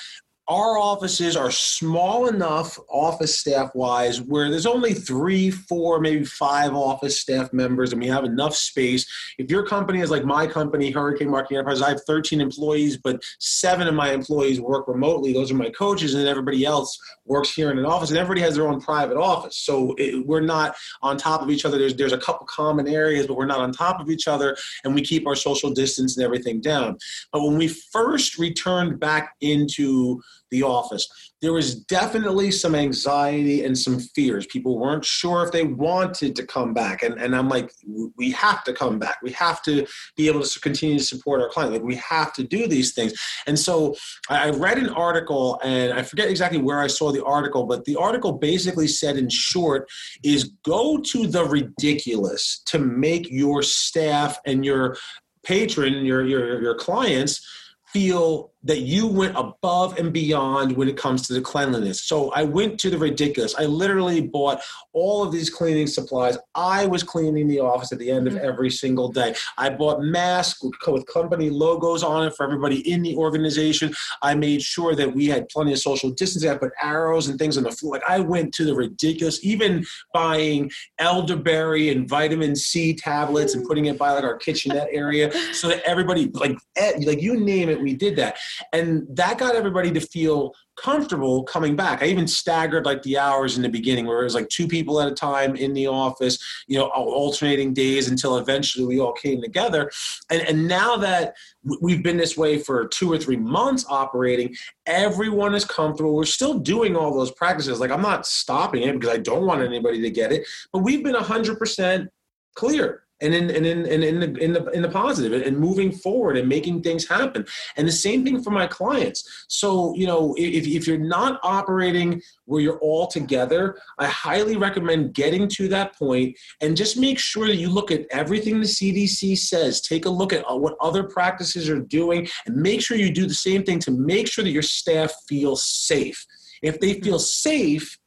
our 0.49 0.77
offices 0.77 1.37
are 1.37 1.51
small 1.51 2.27
enough 2.27 2.77
office 2.89 3.39
staff 3.39 3.73
wise 3.73 4.21
where 4.21 4.49
there's 4.49 4.65
only 4.65 4.93
three 4.93 5.49
four 5.49 6.01
maybe 6.01 6.25
five 6.25 6.73
office 6.73 7.21
staff 7.21 7.53
members 7.53 7.93
and 7.93 8.01
we 8.01 8.07
have 8.07 8.25
enough 8.25 8.53
space. 8.53 9.05
If 9.37 9.49
your 9.49 9.65
company 9.65 10.01
is 10.01 10.11
like 10.11 10.25
my 10.25 10.45
company 10.45 10.91
hurricane 10.91 11.29
marketing 11.29 11.57
enterprise 11.57 11.81
i 11.81 11.89
have 11.89 12.03
13 12.05 12.41
employees 12.41 12.97
but 12.97 13.23
seven 13.39 13.87
of 13.87 13.93
my 13.93 14.11
employees 14.11 14.59
work 14.59 14.87
remotely. 14.89 15.31
Those 15.31 15.49
are 15.49 15.55
my 15.55 15.69
coaches 15.69 16.13
and 16.13 16.27
everybody 16.27 16.65
else 16.65 16.99
works 17.25 17.53
here 17.53 17.71
in 17.71 17.79
an 17.79 17.85
office 17.85 18.09
and 18.09 18.19
everybody 18.19 18.41
has 18.41 18.55
their 18.55 18.67
own 18.67 18.81
private 18.81 19.17
office. 19.17 19.57
So 19.57 19.95
it, 19.97 20.27
we're 20.27 20.41
not 20.41 20.75
on 21.01 21.15
top 21.15 21.41
of 21.41 21.49
each 21.51 21.63
other. 21.63 21.77
There's, 21.77 21.95
there's 21.95 22.13
a 22.13 22.17
couple 22.17 22.45
common 22.47 22.87
areas 22.87 23.27
but 23.27 23.37
we're 23.37 23.45
not 23.45 23.59
on 23.59 23.71
top 23.71 24.01
of 24.01 24.09
each 24.09 24.27
other 24.27 24.57
and 24.83 24.93
we 24.93 25.01
keep 25.03 25.25
our 25.25 25.35
social 25.35 25.71
distance 25.73 26.17
and 26.17 26.25
everything 26.25 26.59
down. 26.59 26.97
But 27.31 27.43
when 27.43 27.57
we 27.57 27.69
first 27.69 28.37
returned 28.37 28.99
back 28.99 29.35
into 29.39 30.21
the 30.53 30.63
office. 30.63 31.05
There 31.41 31.51
was 31.51 31.75
definitely 31.75 32.51
some 32.51 32.73
anxiety 32.73 33.65
and 33.65 33.77
some 33.77 33.99
fears. 33.99 34.45
People 34.45 34.79
weren't 34.79 35.03
sure 35.03 35.43
if 35.43 35.51
they 35.51 35.63
wanted 35.63 36.37
to 36.37 36.45
come 36.45 36.73
back. 36.73 37.03
And, 37.03 37.19
and 37.19 37.35
I'm 37.35 37.49
like, 37.49 37.69
we 38.17 38.31
have 38.31 38.63
to 38.63 38.71
come 38.71 38.99
back. 38.99 39.17
We 39.21 39.31
have 39.31 39.61
to 39.63 39.85
be 40.15 40.27
able 40.27 40.43
to 40.43 40.59
continue 40.61 40.99
to 40.99 41.03
support 41.03 41.41
our 41.41 41.49
client. 41.49 41.73
Like, 41.73 41.83
we 41.83 41.95
have 41.95 42.31
to 42.35 42.43
do 42.43 42.67
these 42.67 42.93
things. 42.93 43.13
And 43.47 43.59
so 43.59 43.95
I 44.29 44.51
read 44.51 44.77
an 44.77 44.89
article, 44.89 45.59
and 45.63 45.91
I 45.91 46.03
forget 46.03 46.29
exactly 46.29 46.61
where 46.61 46.79
I 46.79 46.87
saw 46.87 47.11
the 47.11 47.25
article, 47.25 47.65
but 47.65 47.83
the 47.83 47.97
article 47.97 48.31
basically 48.33 48.87
said, 48.87 49.17
in 49.17 49.27
short, 49.27 49.89
is 50.23 50.51
go 50.63 50.97
to 50.99 51.27
the 51.27 51.43
ridiculous 51.43 52.61
to 52.67 52.79
make 52.79 53.29
your 53.29 53.63
staff 53.63 54.39
and 54.45 54.63
your 54.63 54.95
patron, 55.43 56.05
your, 56.05 56.25
your, 56.25 56.61
your 56.61 56.75
clients, 56.75 57.45
feel 57.87 58.52
that 58.63 58.81
you 58.81 59.07
went 59.07 59.35
above 59.37 59.97
and 59.97 60.13
beyond 60.13 60.75
when 60.77 60.87
it 60.87 60.95
comes 60.95 61.27
to 61.27 61.33
the 61.33 61.41
cleanliness. 61.41 62.03
So 62.03 62.31
I 62.31 62.43
went 62.43 62.79
to 62.81 62.89
the 62.89 62.97
ridiculous. 62.97 63.55
I 63.55 63.65
literally 63.65 64.21
bought 64.21 64.61
all 64.93 65.23
of 65.23 65.31
these 65.31 65.49
cleaning 65.49 65.87
supplies. 65.87 66.37
I 66.55 66.85
was 66.85 67.03
cleaning 67.03 67.47
the 67.47 67.59
office 67.59 67.91
at 67.91 67.99
the 67.99 68.09
end 68.09 68.27
of 68.27 68.33
mm-hmm. 68.33 68.45
every 68.45 68.69
single 68.69 69.11
day. 69.11 69.35
I 69.57 69.69
bought 69.69 70.01
masks 70.01 70.63
with 70.87 71.05
company 71.07 71.49
logos 71.49 72.03
on 72.03 72.27
it 72.27 72.35
for 72.35 72.43
everybody 72.43 72.89
in 72.89 73.01
the 73.01 73.15
organization. 73.17 73.93
I 74.21 74.35
made 74.35 74.61
sure 74.61 74.95
that 74.95 75.13
we 75.13 75.25
had 75.25 75.49
plenty 75.49 75.73
of 75.73 75.79
social 75.79 76.11
distancing. 76.11 76.49
I 76.49 76.55
put 76.55 76.71
arrows 76.81 77.27
and 77.27 77.37
things 77.37 77.57
on 77.57 77.63
the 77.63 77.71
floor. 77.71 77.95
Like 77.95 78.09
I 78.09 78.19
went 78.19 78.53
to 78.55 78.65
the 78.65 78.75
ridiculous, 78.75 79.43
even 79.43 79.83
buying 80.13 80.71
elderberry 80.99 81.89
and 81.89 82.07
vitamin 82.07 82.55
C 82.55 82.93
tablets 82.93 83.55
and 83.55 83.65
putting 83.65 83.85
it 83.85 83.97
by 83.97 84.11
like 84.11 84.23
our 84.23 84.37
kitchenette 84.37 84.87
area 84.91 85.31
so 85.53 85.67
that 85.67 85.83
everybody 85.83 86.29
like 86.33 86.57
like 86.77 87.21
you 87.21 87.39
name 87.39 87.69
it, 87.69 87.81
we 87.81 87.93
did 87.93 88.15
that 88.15 88.37
and 88.71 89.05
that 89.09 89.37
got 89.37 89.55
everybody 89.55 89.91
to 89.91 89.99
feel 89.99 90.53
comfortable 90.75 91.43
coming 91.43 91.75
back. 91.75 92.01
I 92.01 92.07
even 92.07 92.27
staggered 92.27 92.85
like 92.85 93.03
the 93.03 93.17
hours 93.17 93.57
in 93.57 93.61
the 93.61 93.69
beginning 93.69 94.05
where 94.05 94.21
it 94.21 94.23
was 94.23 94.33
like 94.33 94.49
two 94.49 94.67
people 94.67 94.99
at 94.99 95.07
a 95.07 95.13
time 95.13 95.55
in 95.55 95.73
the 95.73 95.87
office, 95.87 96.39
you 96.67 96.77
know, 96.77 96.87
alternating 96.87 97.73
days 97.73 98.09
until 98.09 98.37
eventually 98.37 98.85
we 98.85 98.99
all 98.99 99.13
came 99.13 99.41
together. 99.41 99.91
And, 100.29 100.41
and 100.41 100.67
now 100.67 100.97
that 100.97 101.35
we've 101.81 102.01
been 102.01 102.17
this 102.17 102.35
way 102.35 102.57
for 102.57 102.87
two 102.87 103.11
or 103.11 103.17
three 103.17 103.37
months 103.37 103.85
operating, 103.87 104.55
everyone 104.85 105.53
is 105.53 105.65
comfortable. 105.65 106.15
We're 106.15 106.25
still 106.25 106.57
doing 106.57 106.95
all 106.95 107.13
those 107.13 107.31
practices. 107.31 107.79
Like 107.79 107.91
I'm 107.91 108.01
not 108.01 108.25
stopping 108.25 108.83
it 108.83 108.93
because 108.93 109.13
I 109.13 109.19
don't 109.19 109.45
want 109.45 109.61
anybody 109.61 110.01
to 110.01 110.09
get 110.09 110.31
it, 110.31 110.47
but 110.71 110.79
we've 110.79 111.03
been 111.03 111.15
100% 111.15 112.07
clear 112.55 113.02
and 113.21 113.33
in 113.33 113.49
and 113.49 113.65
in 113.65 113.85
and 113.85 114.03
in 114.03 114.19
the 114.19 114.33
in 114.43 114.53
the 114.53 114.65
in 114.71 114.81
the 114.81 114.89
positive 114.89 115.41
and 115.45 115.57
moving 115.57 115.91
forward 115.91 116.37
and 116.37 116.47
making 116.47 116.81
things 116.81 117.07
happen. 117.07 117.45
And 117.77 117.87
the 117.87 117.91
same 117.91 118.23
thing 118.23 118.41
for 118.41 118.51
my 118.51 118.67
clients. 118.67 119.45
So 119.47 119.93
you 119.95 120.07
know, 120.07 120.35
if 120.37 120.67
if 120.67 120.87
you're 120.87 120.97
not 120.97 121.39
operating 121.43 122.21
where 122.45 122.61
you're 122.61 122.79
all 122.79 123.07
together, 123.07 123.77
I 123.99 124.07
highly 124.07 124.57
recommend 124.57 125.13
getting 125.13 125.47
to 125.49 125.67
that 125.69 125.97
point 125.97 126.37
and 126.61 126.75
just 126.75 126.97
make 126.97 127.19
sure 127.19 127.47
that 127.47 127.55
you 127.55 127.69
look 127.69 127.91
at 127.91 128.05
everything 128.11 128.59
the 128.59 128.67
CDC 128.67 129.37
says. 129.37 129.81
Take 129.81 130.05
a 130.05 130.09
look 130.09 130.33
at 130.33 130.43
uh, 130.49 130.57
what 130.57 130.75
other 130.81 131.03
practices 131.03 131.69
are 131.69 131.79
doing, 131.79 132.27
and 132.45 132.55
make 132.55 132.81
sure 132.81 132.97
you 132.97 133.11
do 133.11 133.25
the 133.25 133.33
same 133.33 133.63
thing 133.63 133.79
to 133.79 133.91
make 133.91 134.27
sure 134.27 134.43
that 134.43 134.51
your 134.51 134.61
staff 134.61 135.13
feels 135.27 135.63
safe. 135.63 136.25
If 136.61 136.79
they 136.79 136.99
feel 137.01 137.19
safe, 137.19 137.97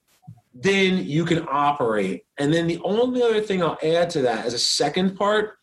then 0.63 1.05
you 1.05 1.25
can 1.25 1.47
operate. 1.51 2.25
And 2.39 2.53
then 2.53 2.67
the 2.67 2.81
only 2.85 3.23
other 3.23 3.41
thing 3.41 3.63
I'll 3.63 3.79
add 3.83 4.11
to 4.11 4.23
that 4.23 4.47
as 4.47 4.55
a 4.55 4.59
second 4.59 5.17
part 5.17 5.59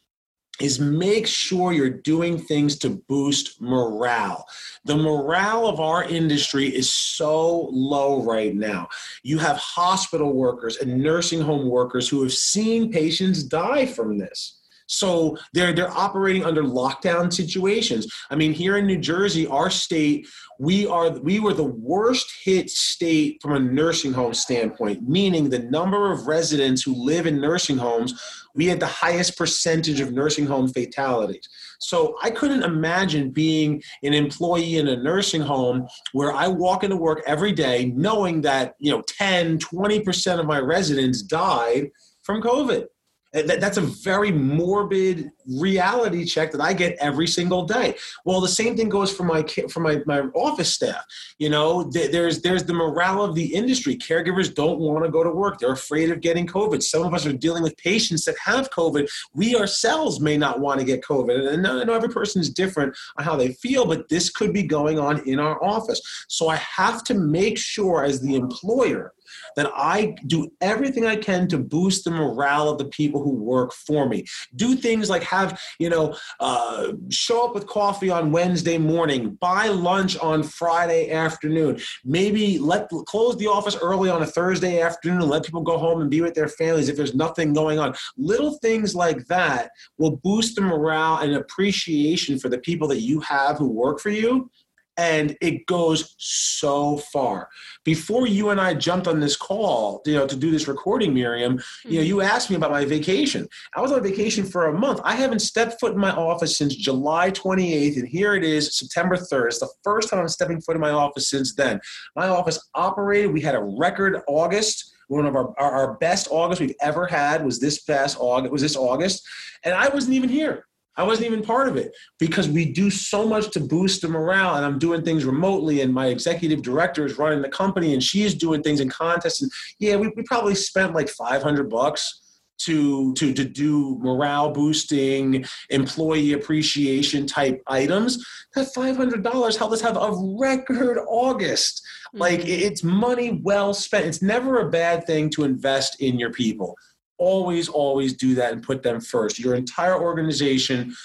is 0.59 0.79
make 0.79 1.25
sure 1.25 1.71
you're 1.71 1.89
doing 1.89 2.37
things 2.37 2.77
to 2.77 3.01
boost 3.09 3.59
morale. 3.59 4.45
The 4.85 4.95
morale 4.95 5.65
of 5.67 5.79
our 5.79 6.03
industry 6.03 6.67
is 6.67 6.93
so 6.93 7.69
low 7.71 8.21
right 8.21 8.53
now. 8.53 8.87
You 9.23 9.39
have 9.39 9.57
hospital 9.57 10.31
workers 10.31 10.77
and 10.77 11.01
nursing 11.01 11.41
home 11.41 11.69
workers 11.69 12.07
who 12.07 12.21
have 12.21 12.33
seen 12.33 12.91
patients 12.91 13.43
die 13.43 13.87
from 13.87 14.19
this. 14.19 14.59
So 14.93 15.37
they're 15.53 15.73
they're 15.73 15.91
operating 15.91 16.45
under 16.45 16.63
lockdown 16.63 17.33
situations. 17.33 18.07
I 18.29 18.35
mean, 18.35 18.53
here 18.53 18.77
in 18.77 18.85
New 18.85 18.99
Jersey, 18.99 19.47
our 19.47 19.69
state, 19.69 20.27
we 20.59 20.85
are 20.85 21.09
we 21.19 21.39
were 21.39 21.53
the 21.53 21.63
worst 21.63 22.31
hit 22.43 22.69
state 22.69 23.41
from 23.41 23.53
a 23.53 23.59
nursing 23.59 24.13
home 24.13 24.33
standpoint, 24.33 25.07
meaning 25.07 25.49
the 25.49 25.59
number 25.59 26.11
of 26.11 26.27
residents 26.27 26.83
who 26.83 26.93
live 26.93 27.25
in 27.25 27.41
nursing 27.41 27.77
homes, 27.77 28.13
we 28.53 28.67
had 28.67 28.79
the 28.79 28.85
highest 28.85 29.37
percentage 29.37 29.99
of 29.99 30.13
nursing 30.13 30.45
home 30.45 30.67
fatalities. 30.67 31.49
So 31.79 32.15
I 32.21 32.29
couldn't 32.29 32.63
imagine 32.63 33.31
being 33.31 33.81
an 34.03 34.13
employee 34.13 34.77
in 34.77 34.87
a 34.87 34.95
nursing 34.95 35.41
home 35.41 35.87
where 36.11 36.31
I 36.31 36.47
walk 36.47 36.83
into 36.83 36.95
work 36.95 37.23
every 37.25 37.51
day 37.51 37.91
knowing 37.95 38.41
that, 38.41 38.75
you 38.79 38.91
know, 38.91 39.01
10, 39.07 39.57
20% 39.57 40.39
of 40.39 40.45
my 40.45 40.59
residents 40.59 41.23
died 41.23 41.89
from 42.21 42.41
COVID. 42.41 42.85
That's 43.33 43.77
a 43.77 43.81
very 43.81 44.31
morbid 44.31 45.31
reality 45.47 46.23
check 46.23 46.51
that 46.51 46.61
I 46.61 46.73
get 46.73 46.95
every 46.99 47.25
single 47.25 47.65
day. 47.65 47.95
Well, 48.25 48.39
the 48.41 48.47
same 48.47 48.77
thing 48.77 48.89
goes 48.89 49.11
for 49.11 49.23
my 49.23 49.43
for 49.69 49.79
my, 49.79 50.01
my 50.05 50.21
office 50.35 50.71
staff. 50.71 51.03
You 51.39 51.49
know, 51.49 51.83
there's 51.83 52.41
there's 52.41 52.63
the 52.63 52.75
morale 52.75 53.23
of 53.23 53.33
the 53.33 53.53
industry. 53.53 53.97
Caregivers 53.97 54.53
don't 54.53 54.79
want 54.79 55.03
to 55.03 55.09
go 55.09 55.23
to 55.23 55.31
work. 55.31 55.57
They're 55.57 55.71
afraid 55.71 56.11
of 56.11 56.21
getting 56.21 56.45
COVID. 56.45 56.83
Some 56.83 57.01
of 57.03 57.13
us 57.13 57.25
are 57.25 57.33
dealing 57.33 57.63
with 57.63 57.75
patients 57.77 58.23
that 58.25 58.35
have 58.43 58.69
COVID. 58.69 59.09
We 59.33 59.55
ourselves 59.55 60.19
may 60.19 60.37
not 60.37 60.59
want 60.59 60.79
to 60.79 60.85
get 60.85 61.01
COVID. 61.03 61.53
And 61.53 61.65
I 61.65 61.83
know 61.83 61.93
every 61.93 62.09
person 62.09 62.39
is 62.39 62.51
different 62.51 62.95
on 63.17 63.25
how 63.25 63.35
they 63.35 63.53
feel, 63.53 63.87
but 63.87 64.09
this 64.09 64.29
could 64.29 64.53
be 64.53 64.63
going 64.63 64.99
on 64.99 65.27
in 65.27 65.39
our 65.39 65.63
office. 65.63 66.25
So 66.27 66.49
I 66.49 66.57
have 66.57 67.03
to 67.05 67.15
make 67.15 67.57
sure 67.57 68.03
as 68.03 68.21
the 68.21 68.35
employer 68.35 69.13
that 69.55 69.71
I 69.75 70.15
do 70.27 70.49
everything 70.61 71.05
I 71.05 71.15
can 71.15 71.47
to 71.49 71.57
boost 71.57 72.03
the 72.03 72.11
morale 72.11 72.69
of 72.69 72.77
the 72.77 72.85
people 72.85 73.23
who 73.23 73.35
work 73.35 73.73
for 73.73 74.07
me. 74.07 74.25
Do 74.55 74.75
things 74.75 75.09
like 75.09 75.23
have, 75.23 75.59
you 75.79 75.89
know, 75.89 76.15
uh, 76.39 76.93
show 77.09 77.45
up 77.45 77.53
with 77.53 77.67
coffee 77.67 78.09
on 78.09 78.31
Wednesday 78.31 78.77
morning, 78.77 79.35
buy 79.41 79.67
lunch 79.67 80.17
on 80.17 80.43
Friday 80.43 81.11
afternoon, 81.11 81.79
maybe 82.03 82.57
let 82.59 82.89
close 83.05 83.37
the 83.37 83.47
office 83.47 83.77
early 83.81 84.09
on 84.09 84.21
a 84.21 84.27
Thursday 84.27 84.81
afternoon 84.81 85.21
and 85.21 85.29
let 85.29 85.43
people 85.43 85.61
go 85.61 85.77
home 85.77 86.01
and 86.01 86.09
be 86.09 86.21
with 86.21 86.33
their 86.33 86.47
families 86.47 86.89
if 86.89 86.95
there's 86.95 87.15
nothing 87.15 87.53
going 87.53 87.79
on. 87.79 87.93
Little 88.17 88.57
things 88.59 88.95
like 88.95 89.25
that 89.27 89.71
will 89.97 90.17
boost 90.17 90.55
the 90.55 90.61
morale 90.61 91.17
and 91.17 91.33
appreciation 91.33 92.39
for 92.39 92.49
the 92.49 92.59
people 92.59 92.87
that 92.87 93.01
you 93.01 93.19
have 93.21 93.57
who 93.57 93.69
work 93.69 93.99
for 93.99 94.09
you 94.09 94.49
and 94.97 95.35
it 95.41 95.65
goes 95.65 96.15
so 96.17 96.97
far. 96.97 97.49
Before 97.83 98.27
you 98.27 98.49
and 98.49 98.61
I 98.61 98.73
jumped 98.73 99.07
on 99.07 99.19
this 99.19 99.35
call, 99.35 100.01
you 100.05 100.13
know, 100.13 100.27
to 100.27 100.35
do 100.35 100.51
this 100.51 100.67
recording, 100.67 101.13
Miriam, 101.13 101.57
mm-hmm. 101.57 101.91
you 101.91 101.97
know, 101.99 102.03
you 102.03 102.21
asked 102.21 102.49
me 102.49 102.55
about 102.55 102.71
my 102.71 102.85
vacation. 102.85 103.47
I 103.75 103.81
was 103.81 103.91
on 103.91 104.03
vacation 104.03 104.45
for 104.45 104.67
a 104.67 104.73
month. 104.73 105.01
I 105.03 105.15
haven't 105.15 105.39
stepped 105.39 105.79
foot 105.79 105.93
in 105.93 105.99
my 105.99 106.11
office 106.11 106.57
since 106.57 106.75
July 106.75 107.31
28th, 107.31 107.97
and 107.97 108.07
here 108.07 108.35
it 108.35 108.43
is, 108.43 108.77
September 108.77 109.15
3rd. 109.15 109.47
It's 109.47 109.59
the 109.59 109.69
first 109.83 110.09
time 110.09 110.19
I'm 110.19 110.27
stepping 110.27 110.61
foot 110.61 110.75
in 110.75 110.81
my 110.81 110.91
office 110.91 111.29
since 111.29 111.55
then. 111.55 111.79
My 112.15 112.27
office 112.27 112.59
operated. 112.75 113.33
We 113.33 113.41
had 113.41 113.55
a 113.55 113.63
record 113.63 114.19
August 114.27 114.91
one 115.09 115.25
of 115.25 115.35
our, 115.35 115.53
our, 115.59 115.93
best 115.97 116.29
August 116.31 116.61
we've 116.61 116.75
ever 116.81 117.05
had 117.05 117.45
was 117.45 117.59
this 117.59 117.81
past 117.81 118.17
August 118.19 118.51
was 118.51 118.61
this 118.61 118.75
August 118.75 119.23
and 119.63 119.73
I 119.73 119.89
wasn't 119.89 120.15
even 120.15 120.29
here 120.29 120.65
I 120.95 121.03
wasn't 121.03 121.27
even 121.27 121.41
part 121.41 121.67
of 121.67 121.75
it 121.75 121.95
because 122.19 122.47
we 122.47 122.71
do 122.71 122.89
so 122.89 123.27
much 123.27 123.51
to 123.51 123.59
boost 123.59 124.01
the 124.01 124.07
morale. 124.07 124.55
And 124.55 124.65
I'm 124.65 124.77
doing 124.77 125.03
things 125.03 125.25
remotely, 125.25 125.81
and 125.81 125.93
my 125.93 126.07
executive 126.07 126.61
director 126.61 127.05
is 127.05 127.17
running 127.17 127.41
the 127.41 127.49
company, 127.49 127.93
and 127.93 128.03
she's 128.03 128.35
doing 128.35 128.61
things 128.61 128.79
in 128.79 128.89
contests. 128.89 129.41
And 129.41 129.51
yeah, 129.79 129.95
we, 129.95 130.09
we 130.15 130.23
probably 130.23 130.55
spent 130.55 130.93
like 130.93 131.09
500 131.09 131.69
bucks 131.69 132.19
to 132.59 133.13
to 133.15 133.33
to 133.33 133.43
do 133.43 133.97
morale 133.99 134.51
boosting, 134.51 135.43
employee 135.69 136.33
appreciation 136.33 137.25
type 137.25 137.61
items. 137.67 138.23
That 138.55 138.73
five 138.73 138.95
hundred 138.95 139.23
dollars 139.23 139.57
helped 139.57 139.73
us 139.73 139.81
have 139.81 139.97
a 139.97 140.11
record 140.39 140.99
August. 141.07 141.81
Mm-hmm. 142.09 142.19
Like 142.19 142.47
it's 142.47 142.83
money 142.83 143.41
well 143.43 143.73
spent. 143.73 144.05
It's 144.05 144.21
never 144.21 144.59
a 144.59 144.69
bad 144.69 145.05
thing 145.05 145.29
to 145.31 145.43
invest 145.43 145.99
in 146.01 146.19
your 146.19 146.31
people 146.31 146.77
always, 147.17 147.69
always 147.69 148.13
do 148.13 148.35
that 148.35 148.53
and 148.53 148.63
put 148.63 148.83
them 148.83 148.99
first. 149.01 149.39
Your 149.39 149.55
entire 149.55 149.99
organization 149.99 150.95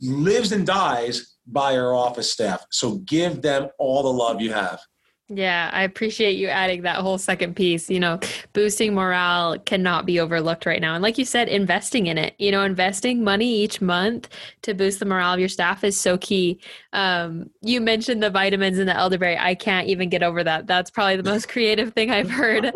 lives 0.00 0.52
and 0.52 0.66
dies 0.66 1.36
by 1.46 1.72
your 1.72 1.94
office 1.94 2.30
staff. 2.30 2.64
So 2.70 2.96
give 2.98 3.42
them 3.42 3.68
all 3.78 4.02
the 4.02 4.12
love 4.12 4.40
you 4.40 4.52
have. 4.52 4.80
Yeah, 5.30 5.70
I 5.72 5.84
appreciate 5.84 6.36
you 6.36 6.48
adding 6.48 6.82
that 6.82 6.96
whole 6.96 7.16
second 7.16 7.56
piece. 7.56 7.88
You 7.88 7.98
know, 7.98 8.20
boosting 8.52 8.94
morale 8.94 9.58
cannot 9.58 10.04
be 10.04 10.20
overlooked 10.20 10.66
right 10.66 10.82
now. 10.82 10.92
And 10.92 11.02
like 11.02 11.16
you 11.16 11.24
said, 11.24 11.48
investing 11.48 12.08
in 12.08 12.18
it, 12.18 12.34
you 12.38 12.50
know, 12.50 12.62
investing 12.62 13.24
money 13.24 13.62
each 13.62 13.80
month 13.80 14.28
to 14.62 14.74
boost 14.74 14.98
the 14.98 15.06
morale 15.06 15.32
of 15.32 15.40
your 15.40 15.48
staff 15.48 15.82
is 15.82 15.98
so 15.98 16.18
key. 16.18 16.60
Um, 16.92 17.48
you 17.62 17.80
mentioned 17.80 18.22
the 18.22 18.28
vitamins 18.28 18.78
and 18.78 18.86
the 18.86 18.94
elderberry. 18.94 19.38
I 19.38 19.54
can't 19.54 19.88
even 19.88 20.10
get 20.10 20.22
over 20.22 20.44
that. 20.44 20.66
That's 20.66 20.90
probably 20.90 21.16
the 21.16 21.30
most 21.30 21.48
creative 21.54 21.94
thing 21.94 22.10
I've 22.10 22.30
heard 22.30 22.70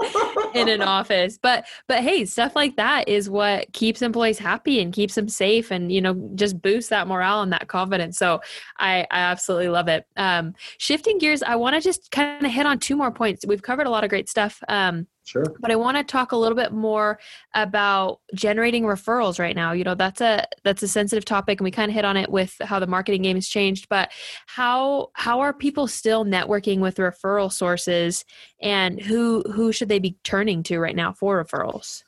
in 0.55 0.71
an 0.71 0.81
office. 0.99 1.37
But 1.37 1.67
but 1.87 2.03
hey, 2.03 2.25
stuff 2.25 2.57
like 2.57 2.77
that 2.77 3.11
is 3.11 3.29
what 3.29 3.71
keeps 3.75 4.01
employees 4.01 4.39
happy 4.39 4.81
and 4.81 4.91
keeps 4.91 5.17
them 5.17 5.29
safe 5.29 5.71
and 5.71 5.93
you 5.93 6.01
know, 6.01 6.15
just 6.35 6.63
boosts 6.63 6.89
that 6.89 7.09
morale 7.09 7.43
and 7.43 7.53
that 7.53 7.69
confidence. 7.69 8.17
So 8.17 8.41
I, 8.79 9.01
I 9.11 9.21
absolutely 9.21 9.69
love 9.69 9.89
it. 9.89 10.07
Um, 10.17 10.55
shifting 10.79 11.19
gears, 11.19 11.43
I 11.43 11.57
want 11.57 11.77
to 11.77 11.83
just 11.83 12.11
kind 12.11 12.38
kind 12.39 12.47
of 12.47 12.53
hit 12.53 12.67
on 12.67 12.79
two 12.79 12.97
more 12.97 13.11
points. 13.11 13.45
We've 13.47 13.63
covered 13.63 13.87
a 13.87 13.91
lot 13.91 14.05
of 14.05 14.11
great 14.11 14.29
stuff. 14.29 14.63
Um, 14.69 15.07
Sure. 15.25 15.45
But 15.61 15.71
I 15.71 15.77
want 15.77 15.99
to 15.99 16.05
talk 16.05 16.33
a 16.33 16.37
little 16.39 16.57
bit 16.57 16.73
more 16.73 17.19
about 17.55 18.21
generating 18.35 18.85
referrals 18.85 19.39
right 19.39 19.55
now. 19.55 19.73
You 19.73 19.85
know, 19.85 19.95
that's 19.95 20.23
a 20.23 20.47
that's 20.65 20.83
a 20.83 20.89
sensitive 20.89 21.27
topic 21.27 21.61
and 21.61 21.67
we 21.67 21.71
kind 21.71 21.91
of 21.91 21.95
hit 21.95 22.07
on 22.07 22.17
it 22.17 22.31
with 22.31 22.57
how 22.63 22.79
the 22.79 22.87
marketing 22.87 23.21
game 23.23 23.37
has 23.37 23.47
changed, 23.47 23.91
but 23.91 24.11
how 24.47 25.11
how 25.13 25.41
are 25.41 25.53
people 25.53 25.87
still 25.87 26.25
networking 26.25 26.79
with 26.79 26.97
referral 26.97 27.53
sources 27.53 28.25
and 28.63 29.03
who 29.03 29.43
who 29.53 29.71
should 29.71 29.91
they 29.91 29.99
be 29.99 30.17
turning 30.25 30.63
to 30.63 30.79
right 30.79 30.97
now 30.97 31.13
for 31.13 31.45
referrals? 31.45 32.05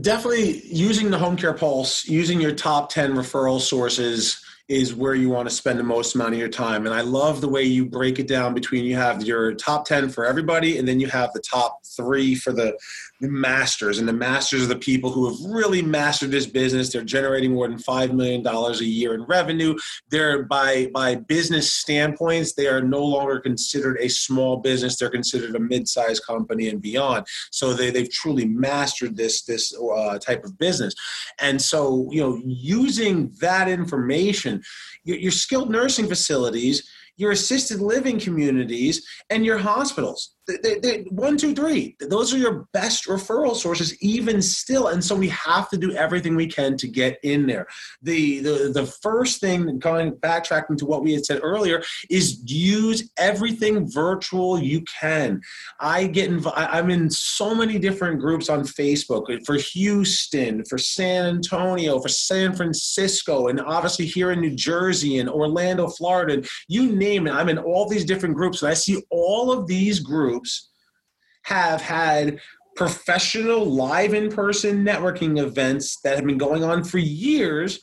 Definitely 0.00 0.62
using 0.64 1.10
the 1.10 1.18
home 1.18 1.36
care 1.36 1.54
pulse, 1.54 2.06
using 2.06 2.40
your 2.40 2.54
top 2.54 2.90
10 2.90 3.14
referral 3.14 3.60
sources 3.60 4.40
is 4.72 4.94
where 4.94 5.14
you 5.14 5.28
want 5.28 5.48
to 5.48 5.54
spend 5.54 5.78
the 5.78 5.84
most 5.84 6.14
amount 6.14 6.32
of 6.32 6.38
your 6.38 6.48
time. 6.48 6.86
And 6.86 6.94
I 6.94 7.02
love 7.02 7.40
the 7.40 7.48
way 7.48 7.62
you 7.62 7.84
break 7.84 8.18
it 8.18 8.26
down 8.26 8.54
between 8.54 8.84
you 8.84 8.96
have 8.96 9.22
your 9.22 9.52
top 9.54 9.84
10 9.84 10.08
for 10.08 10.24
everybody, 10.24 10.78
and 10.78 10.88
then 10.88 10.98
you 10.98 11.08
have 11.08 11.32
the 11.32 11.40
top 11.40 11.80
three 11.96 12.34
for 12.34 12.52
the, 12.52 12.76
the 13.22 13.28
masters. 13.28 14.00
And 14.00 14.08
the 14.08 14.12
masters 14.12 14.64
are 14.64 14.66
the 14.66 14.76
people 14.76 15.10
who 15.10 15.30
have 15.30 15.38
really 15.48 15.80
mastered 15.80 16.32
this 16.32 16.44
business. 16.44 16.92
They're 16.92 17.04
generating 17.04 17.52
more 17.54 17.68
than 17.68 17.78
$5 17.78 18.12
million 18.12 18.44
a 18.44 18.72
year 18.82 19.14
in 19.14 19.22
revenue. 19.22 19.76
They're, 20.10 20.42
by, 20.42 20.90
by 20.92 21.14
business 21.14 21.72
standpoints, 21.72 22.54
they 22.54 22.66
are 22.66 22.82
no 22.82 23.02
longer 23.02 23.38
considered 23.38 23.96
a 24.00 24.08
small 24.08 24.56
business. 24.56 24.96
They're 24.96 25.08
considered 25.08 25.54
a 25.54 25.60
mid 25.60 25.88
sized 25.88 26.24
company 26.26 26.68
and 26.68 26.82
beyond. 26.82 27.26
So 27.52 27.72
they, 27.72 27.90
they've 27.90 28.10
truly 28.10 28.44
mastered 28.44 29.16
this, 29.16 29.44
this 29.44 29.72
uh, 29.78 30.18
type 30.18 30.44
of 30.44 30.58
business. 30.58 30.92
And 31.40 31.62
so, 31.62 32.08
you 32.10 32.20
know, 32.20 32.42
using 32.44 33.32
that 33.40 33.68
information, 33.68 34.62
your, 35.04 35.18
your 35.18 35.32
skilled 35.32 35.70
nursing 35.70 36.08
facilities, 36.08 36.90
your 37.16 37.30
assisted 37.30 37.80
living 37.80 38.18
communities, 38.18 39.06
and 39.30 39.44
your 39.44 39.58
hospitals. 39.58 40.34
They, 40.46 40.78
they, 40.80 41.02
one, 41.10 41.36
two, 41.36 41.54
three. 41.54 41.96
Those 42.00 42.34
are 42.34 42.38
your 42.38 42.66
best 42.72 43.06
referral 43.06 43.54
sources, 43.54 43.96
even 44.02 44.42
still. 44.42 44.88
And 44.88 45.02
so 45.02 45.14
we 45.14 45.28
have 45.28 45.68
to 45.70 45.76
do 45.76 45.92
everything 45.92 46.34
we 46.34 46.48
can 46.48 46.76
to 46.78 46.88
get 46.88 47.18
in 47.22 47.46
there. 47.46 47.66
The 48.02 48.40
the 48.40 48.72
the 48.74 48.86
first 48.86 49.40
thing, 49.40 49.78
going 49.78 50.12
backtracking 50.12 50.78
to 50.78 50.86
what 50.86 51.02
we 51.02 51.12
had 51.12 51.24
said 51.24 51.40
earlier, 51.42 51.82
is 52.10 52.42
use 52.44 53.10
everything 53.18 53.88
virtual 53.90 54.58
you 54.58 54.82
can. 54.82 55.40
I 55.78 56.06
get 56.08 56.28
involved. 56.28 56.58
I'm 56.58 56.90
in 56.90 57.08
so 57.08 57.54
many 57.54 57.78
different 57.78 58.20
groups 58.20 58.48
on 58.48 58.62
Facebook 58.62 59.32
uh, 59.32 59.38
for 59.46 59.54
Houston, 59.54 60.64
for 60.64 60.78
San 60.78 61.26
Antonio, 61.26 62.00
for 62.00 62.08
San 62.08 62.52
Francisco, 62.52 63.46
and 63.46 63.60
obviously 63.60 64.06
here 64.06 64.32
in 64.32 64.40
New 64.40 64.56
Jersey 64.56 65.18
and 65.18 65.30
Orlando, 65.30 65.86
Florida. 65.88 66.34
And 66.34 66.48
you 66.66 66.92
name 66.92 67.28
it. 67.28 67.32
I'm 67.32 67.48
in 67.48 67.58
all 67.58 67.88
these 67.88 68.04
different 68.04 68.34
groups, 68.34 68.62
and 68.62 68.70
I 68.70 68.74
see 68.74 69.00
all 69.10 69.52
of 69.52 69.68
these 69.68 70.00
groups 70.00 70.31
groups 70.32 70.70
have 71.44 71.80
had 71.80 72.40
professional 72.76 73.64
live 73.64 74.14
in 74.14 74.30
person 74.30 74.84
networking 74.84 75.38
events 75.42 76.00
that 76.02 76.16
have 76.16 76.24
been 76.24 76.38
going 76.38 76.64
on 76.64 76.82
for 76.82 76.98
years. 76.98 77.80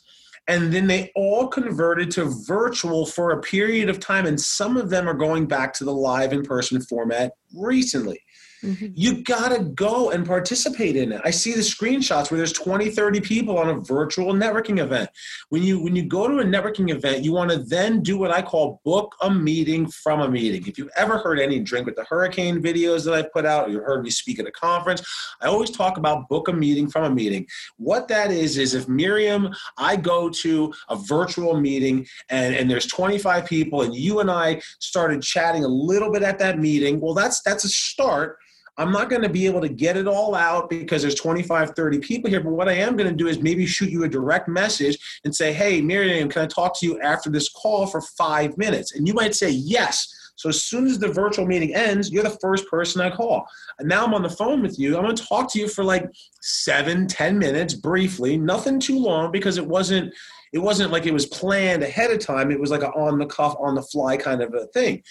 And 0.47 0.73
then 0.73 0.88
they 0.88 1.12
all 1.15 1.47
converted 1.47 2.09
to 2.12 2.25
virtual 2.47 3.05
for 3.05 3.31
a 3.31 3.41
period 3.41 3.88
of 3.88 3.99
time. 3.99 4.25
And 4.25 4.41
some 4.41 4.77
of 4.77 4.89
them 4.89 5.07
are 5.07 5.13
going 5.13 5.45
back 5.45 5.73
to 5.75 5.83
the 5.83 5.93
live 5.93 6.33
in 6.33 6.41
person 6.41 6.81
format 6.81 7.33
recently. 7.53 8.19
Mm-hmm. 8.63 8.88
You 8.93 9.24
got 9.24 9.50
to 9.50 9.63
go 9.63 10.12
and 10.12 10.26
participate 10.26 10.95
in 10.95 11.12
it. 11.12 11.22
I 11.24 11.32
see 11.32 11.54
the 11.54 11.62
screenshots 11.62 12.30
where 12.30 12.38
there's 12.38 12.54
20, 12.54 12.89
30 12.89 13.22
people 13.22 13.58
on 13.58 13.69
a 13.69 13.80
virtual 13.80 14.34
networking 14.34 14.80
event. 14.80 15.10
When 15.50 15.63
you 15.63 15.82
when 15.82 15.95
you 15.95 16.04
go 16.04 16.28
to 16.28 16.39
a 16.39 16.43
networking 16.43 16.91
event, 16.91 17.24
you 17.24 17.32
want 17.32 17.52
to 17.52 17.60
then 17.60 18.02
do 18.02 18.17
what 18.17 18.32
I 18.32 18.41
call 18.41 18.82
book 18.84 19.15
a 19.22 19.30
meeting 19.30 19.88
from 19.88 20.22
a 20.22 20.30
meeting. 20.30 20.67
If 20.67 20.78
you've 20.78 20.91
ever 20.98 21.17
heard 21.17 21.39
any 21.39 21.60
drink 21.60 21.86
with 21.86 21.95
the 21.95 22.04
hurricane 22.04 22.62
videos 22.62 23.06
that 23.06 23.13
I 23.13 23.22
put 23.22 23.45
out, 23.45 23.67
or 23.67 23.72
you 23.72 23.80
heard 23.80 24.04
me 24.04 24.10
speak 24.10 24.39
at 24.39 24.48
a 24.48 24.52
conference, 24.52 25.02
I 25.41 25.48
always 25.48 25.72
talk 25.72 25.98
about 25.98 26.28
book 26.28 26.50
a 26.50 26.54
meeting 26.54 26.89
from 26.89 27.06
a 27.06 27.10
meeting. 27.10 27.48
What 27.78 28.08
that 28.10 28.32
is 28.32 28.58
is 28.58 28.74
if 28.74 28.89
Miriam, 28.89 29.56
I 29.78 29.95
go 29.95 30.30
to 30.30 30.74
a 30.89 30.95
virtual 30.95 31.60
meeting 31.60 32.06
and, 32.30 32.56
and 32.56 32.69
there's 32.69 32.88
25 32.88 33.45
people 33.45 33.84
and 33.84 33.95
you 33.95 34.19
and 34.19 34.30
I 34.30 34.62
started 34.80 35.22
chatting 35.22 35.63
a 35.63 35.67
little 35.67 36.12
bit 36.12 36.24
at 36.24 36.39
that 36.39 36.60
meeting, 36.60 37.00
well 37.00 37.13
that's 37.13 37.41
that's 37.41 37.63
a 37.63 37.69
start 37.69 38.38
I'm 38.80 38.94
not 38.94 39.10
going 39.10 39.22
to 39.24 39.30
be 39.30 39.46
able 39.46 39.60
to 39.60 39.68
get 39.68 39.98
it 39.98 40.08
all 40.08 40.34
out 40.34 40.70
because 40.70 41.02
there's 41.02 41.15
25, 41.15 41.72
30 41.76 42.00
people 42.00 42.30
here. 42.30 42.39
But 42.39 42.54
what 42.54 42.70
I 42.70 42.74
am 42.74 42.96
going 42.96 43.10
to 43.10 43.15
do 43.15 43.28
is 43.28 43.39
maybe 43.42 43.65
shoot 43.65 43.89
you 43.89 44.06
a 44.06 44.10
direct 44.10 44.48
message 44.48 44.98
and 45.26 45.36
say, 45.36 45.52
hey, 45.52 45.82
Miriam, 45.82 46.30
can 46.30 46.44
I 46.44 46.48
talk 46.48 46.80
to 46.80 46.86
you 46.86 47.00
after 47.02 47.30
this 47.30 47.50
call 47.50 47.88
for 47.88 48.02
five 48.02 48.58
minutes? 48.58 48.96
And 48.96 49.06
you 49.06 49.13
might 49.13 49.36
say, 49.36 49.50
yes. 49.50 50.15
So 50.38 50.48
as 50.48 50.63
soon 50.63 50.88
as 50.88 50.98
the 50.98 51.10
virtual 51.10 51.46
meeting 51.46 51.76
ends, 51.76 52.10
you're 52.10 52.24
the 52.24 52.38
first 52.42 52.70
person 52.70 53.02
I 53.02 53.10
call. 53.10 53.46
And 53.80 53.89
now 53.89 54.06
I'm 54.06 54.13
on 54.13 54.24
the 54.24 54.30
phone 54.30 54.62
with 54.62 54.80
you. 54.80 54.96
I'm 54.96 55.04
going 55.04 55.13
to 55.13 55.26
talk 55.26 55.52
to 55.52 55.60
you 55.60 55.68
for 55.68 55.84
like 55.84 56.10
seven, 56.42 57.06
ten 57.06 57.38
minutes 57.38 57.74
briefly, 57.74 58.38
nothing 58.38 58.80
too 58.80 58.98
long 58.98 59.30
because 59.34 59.58
it 59.58 59.68
wasn't 59.68 60.13
it 60.54 60.60
wasn't 60.60 60.92
like 60.92 61.06
it 61.06 61.13
was 61.13 61.26
planned 61.26 61.84
ahead 61.84 62.12
of 62.12 62.20
time. 62.20 62.52
It 62.52 62.60
was 62.60 62.72
like 62.72 62.82
an 62.82 62.92
on 62.96 63.20
the 63.20 63.26
cuff, 63.26 63.56
on 63.60 63.76
the 63.76 63.84
fly 63.84 64.18
kind 64.18 64.42
of 64.42 64.54
a 64.54 64.65
thing. 64.68 65.04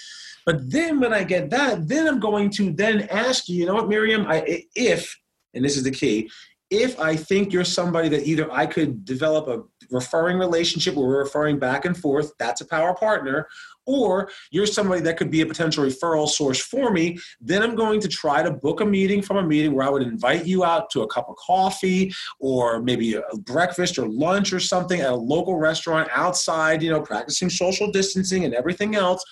But 0.49 0.71
then 0.71 0.99
when 0.99 1.13
I 1.13 1.25
get 1.25 1.51
that, 1.51 1.87
then 1.89 2.09
I'm 2.09 2.19
going 2.19 2.49
to 2.53 2.73
then 2.73 3.03
ask 3.11 3.51
you, 3.51 3.57
you 3.57 3.67
know 3.67 3.75
what, 3.75 3.87
Miriam, 3.87 4.25
I, 4.27 4.65
if, 4.75 5.15
and 5.53 5.63
this 5.63 5.77
is 5.77 5.83
the 5.83 5.91
key, 5.91 6.31
if 6.71 6.99
I 6.99 7.17
think 7.17 7.53
you're 7.53 7.65
somebody 7.65 8.09
that 8.09 8.27
either 8.27 8.51
I 8.51 8.65
could 8.65 9.05
develop 9.05 9.49
a 9.49 9.63
referring 9.91 10.39
relationship 10.39 10.95
where 10.95 11.07
we're 11.07 11.19
referring 11.19 11.59
back 11.59 11.85
and 11.85 11.95
forth, 11.95 12.33
that's 12.39 12.63
a 12.63 12.67
power 12.67 12.95
partner, 12.95 13.47
or 13.85 14.31
you're 14.51 14.65
somebody 14.65 15.03
that 15.03 15.19
could 15.19 15.31
be 15.31 15.43
a 15.43 15.47
potential 15.47 15.85
referral 15.85 16.27
source 16.27 16.59
for 16.59 16.93
me, 16.93 17.19
then 17.43 17.63
I'm 17.63 17.75
going 17.75 18.01
to 18.01 18.09
try 18.09 18.43
to 18.43 18.51
book 18.51 18.81
a 18.81 18.87
meeting 18.87 19.21
from 19.21 19.37
a 19.37 19.43
meeting 19.43 19.75
where 19.75 19.87
I 19.87 19.91
would 19.91 20.03
invite 20.03 20.47
you 20.47 20.65
out 20.65 20.89
to 20.93 21.03
a 21.03 21.09
cup 21.09 21.29
of 21.29 21.37
coffee 21.37 22.11
or 22.41 22.81
maybe 22.81 23.17
a 23.17 23.23
breakfast 23.45 23.99
or 23.99 24.09
lunch 24.09 24.55
or 24.55 24.61
something 24.61 25.03
at 25.03 25.11
a 25.11 25.15
local 25.15 25.59
restaurant 25.59 26.09
outside, 26.15 26.83
you 26.83 26.91
know, 26.91 27.03
practicing 27.03 27.51
social 27.51 27.93
distancing 27.93 28.47
and 28.47 28.55
everything 28.55 28.95
else 28.95 29.23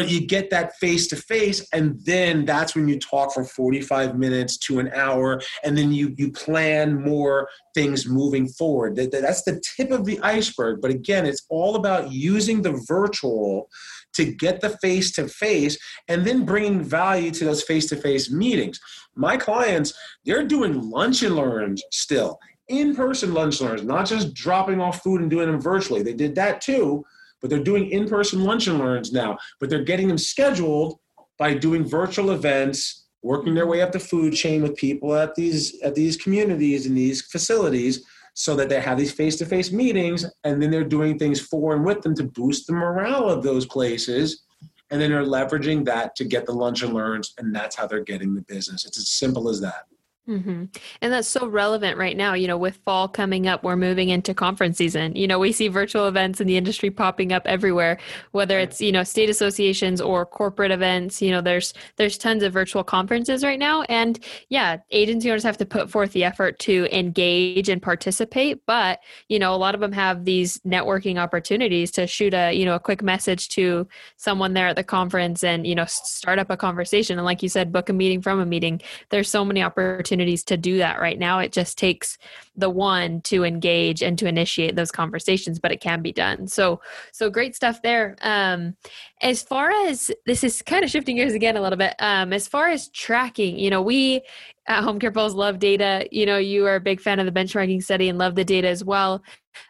but 0.00 0.08
you 0.08 0.26
get 0.26 0.48
that 0.48 0.74
face 0.76 1.08
to 1.08 1.14
face 1.14 1.68
and 1.74 2.00
then 2.06 2.46
that's 2.46 2.74
when 2.74 2.88
you 2.88 2.98
talk 2.98 3.34
for 3.34 3.44
45 3.44 4.18
minutes 4.18 4.56
to 4.56 4.78
an 4.78 4.90
hour 4.94 5.42
and 5.62 5.76
then 5.76 5.92
you 5.92 6.14
you 6.16 6.32
plan 6.32 7.02
more 7.02 7.50
things 7.74 8.08
moving 8.08 8.48
forward. 8.48 8.96
That, 8.96 9.12
that's 9.12 9.42
the 9.42 9.60
tip 9.76 9.90
of 9.90 10.06
the 10.06 10.18
iceberg 10.20 10.80
but 10.80 10.90
again 10.90 11.26
it's 11.26 11.44
all 11.50 11.76
about 11.76 12.10
using 12.10 12.62
the 12.62 12.82
virtual 12.88 13.68
to 14.14 14.24
get 14.24 14.62
the 14.62 14.70
face 14.78 15.12
to 15.16 15.28
face 15.28 15.76
and 16.08 16.24
then 16.24 16.46
bringing 16.46 16.82
value 16.82 17.30
to 17.32 17.44
those 17.44 17.62
face 17.62 17.86
to 17.90 17.96
face 17.96 18.30
meetings. 18.30 18.80
My 19.14 19.36
clients 19.36 19.92
they're 20.24 20.46
doing 20.46 20.80
lunch 20.80 21.22
and 21.22 21.36
learns 21.36 21.82
still. 21.92 22.38
In 22.68 22.96
person 22.96 23.34
lunch 23.34 23.60
learns 23.60 23.82
not 23.82 24.06
just 24.06 24.32
dropping 24.32 24.80
off 24.80 25.02
food 25.02 25.20
and 25.20 25.28
doing 25.28 25.52
them 25.52 25.60
virtually. 25.60 26.02
They 26.02 26.14
did 26.14 26.34
that 26.36 26.62
too 26.62 27.04
but 27.40 27.50
they're 27.50 27.58
doing 27.58 27.90
in-person 27.90 28.44
lunch 28.44 28.66
and 28.66 28.78
learns 28.78 29.12
now 29.12 29.36
but 29.58 29.68
they're 29.68 29.84
getting 29.84 30.08
them 30.08 30.18
scheduled 30.18 30.98
by 31.38 31.54
doing 31.54 31.84
virtual 31.84 32.30
events 32.32 33.06
working 33.22 33.54
their 33.54 33.66
way 33.66 33.82
up 33.82 33.92
the 33.92 33.98
food 33.98 34.34
chain 34.34 34.62
with 34.62 34.76
people 34.76 35.14
at 35.14 35.34
these 35.34 35.80
at 35.82 35.94
these 35.94 36.16
communities 36.16 36.86
and 36.86 36.96
these 36.96 37.22
facilities 37.22 38.04
so 38.34 38.54
that 38.56 38.68
they 38.68 38.80
have 38.80 38.96
these 38.96 39.12
face-to-face 39.12 39.72
meetings 39.72 40.24
and 40.44 40.62
then 40.62 40.70
they're 40.70 40.84
doing 40.84 41.18
things 41.18 41.40
for 41.40 41.74
and 41.74 41.84
with 41.84 42.00
them 42.02 42.14
to 42.14 42.24
boost 42.24 42.66
the 42.66 42.72
morale 42.72 43.28
of 43.28 43.42
those 43.42 43.66
places. 43.66 44.44
And 44.90 45.00
then 45.00 45.10
they're 45.10 45.24
leveraging 45.24 45.84
that 45.84 46.16
to 46.16 46.24
get 46.24 46.46
the 46.46 46.52
lunch 46.52 46.82
and 46.82 46.94
learns 46.94 47.34
and 47.38 47.54
that's 47.54 47.76
how 47.76 47.86
they're 47.86 48.04
getting 48.04 48.34
the 48.34 48.42
business. 48.42 48.84
It's 48.84 48.98
as 48.98 49.08
simple 49.08 49.48
as 49.48 49.60
that 49.60 49.84
Mm-hmm. 50.30 50.64
And 51.02 51.12
that's 51.12 51.26
so 51.26 51.48
relevant 51.48 51.98
right 51.98 52.16
now. 52.16 52.34
You 52.34 52.46
know, 52.46 52.56
with 52.56 52.76
fall 52.84 53.08
coming 53.08 53.48
up, 53.48 53.64
we're 53.64 53.74
moving 53.74 54.10
into 54.10 54.32
conference 54.32 54.78
season. 54.78 55.16
You 55.16 55.26
know, 55.26 55.40
we 55.40 55.50
see 55.50 55.66
virtual 55.66 56.06
events 56.06 56.40
in 56.40 56.46
the 56.46 56.56
industry 56.56 56.88
popping 56.88 57.32
up 57.32 57.42
everywhere, 57.46 57.98
whether 58.30 58.60
it's 58.60 58.80
you 58.80 58.92
know 58.92 59.02
state 59.02 59.28
associations 59.28 60.00
or 60.00 60.24
corporate 60.24 60.70
events. 60.70 61.20
You 61.20 61.32
know, 61.32 61.40
there's 61.40 61.74
there's 61.96 62.16
tons 62.16 62.44
of 62.44 62.52
virtual 62.52 62.84
conferences 62.84 63.42
right 63.42 63.58
now, 63.58 63.82
and 63.82 64.20
yeah, 64.50 64.76
agency 64.92 65.28
owners 65.30 65.42
have 65.42 65.58
to 65.58 65.66
put 65.66 65.90
forth 65.90 66.12
the 66.12 66.22
effort 66.22 66.60
to 66.60 66.86
engage 66.96 67.68
and 67.68 67.82
participate. 67.82 68.64
But 68.66 69.00
you 69.28 69.40
know, 69.40 69.52
a 69.52 69.56
lot 69.56 69.74
of 69.74 69.80
them 69.80 69.92
have 69.92 70.24
these 70.24 70.58
networking 70.58 71.18
opportunities 71.18 71.90
to 71.92 72.06
shoot 72.06 72.34
a 72.34 72.52
you 72.52 72.64
know 72.64 72.76
a 72.76 72.80
quick 72.80 73.02
message 73.02 73.48
to 73.50 73.88
someone 74.16 74.54
there 74.54 74.68
at 74.68 74.76
the 74.76 74.84
conference, 74.84 75.42
and 75.42 75.66
you 75.66 75.74
know 75.74 75.86
start 75.86 76.38
up 76.38 76.50
a 76.50 76.56
conversation. 76.56 77.18
And 77.18 77.24
like 77.24 77.42
you 77.42 77.48
said, 77.48 77.72
book 77.72 77.88
a 77.88 77.92
meeting 77.92 78.22
from 78.22 78.38
a 78.38 78.46
meeting. 78.46 78.80
There's 79.08 79.28
so 79.28 79.44
many 79.44 79.60
opportunities 79.60 80.19
opportunities 80.20 80.44
to 80.44 80.56
do 80.56 80.78
that 80.78 81.00
right 81.00 81.18
now. 81.18 81.38
It 81.38 81.52
just 81.52 81.78
takes 81.78 82.18
the 82.56 82.68
one 82.68 83.22
to 83.22 83.44
engage 83.44 84.02
and 84.02 84.18
to 84.18 84.26
initiate 84.26 84.76
those 84.76 84.90
conversations, 84.90 85.58
but 85.58 85.72
it 85.72 85.80
can 85.80 86.02
be 86.02 86.12
done. 86.12 86.46
So, 86.46 86.80
so 87.12 87.30
great 87.30 87.56
stuff 87.56 87.80
there. 87.82 88.16
Um, 88.20 88.76
as 89.22 89.42
far 89.42 89.70
as 89.70 90.10
this 90.26 90.44
is 90.44 90.62
kind 90.62 90.84
of 90.84 90.90
shifting 90.90 91.16
gears 91.16 91.32
again 91.32 91.56
a 91.56 91.62
little 91.62 91.78
bit. 91.78 91.94
Um, 91.98 92.32
as 92.32 92.46
far 92.46 92.68
as 92.68 92.88
tracking, 92.88 93.58
you 93.58 93.70
know, 93.70 93.80
we 93.80 94.22
at 94.66 94.84
Home 94.84 94.98
Care 94.98 95.10
Pulse 95.10 95.32
love 95.34 95.58
data. 95.58 96.06
You 96.10 96.26
know, 96.26 96.38
you 96.38 96.66
are 96.66 96.76
a 96.76 96.80
big 96.80 97.00
fan 97.00 97.18
of 97.18 97.26
the 97.26 97.32
benchmarking 97.32 97.82
study 97.82 98.08
and 98.08 98.18
love 98.18 98.34
the 98.34 98.44
data 98.44 98.68
as 98.68 98.84
well. 98.84 99.22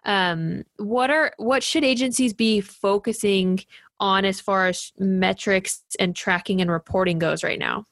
Um, 0.05 0.65
what 0.79 1.11
are 1.11 1.33
what 1.39 1.63
should 1.63 1.85
agencies 1.85 2.35
be 2.35 2.61
focusing 2.61 3.61
on 4.01 4.25
as 4.25 4.41
far 4.41 4.67
as 4.67 4.93
metrics 4.99 5.83
and 5.99 6.17
tracking 6.17 6.61
and 6.61 6.71
reporting 6.71 7.19
goes 7.19 7.45
right 7.45 7.59
now? 7.59 7.87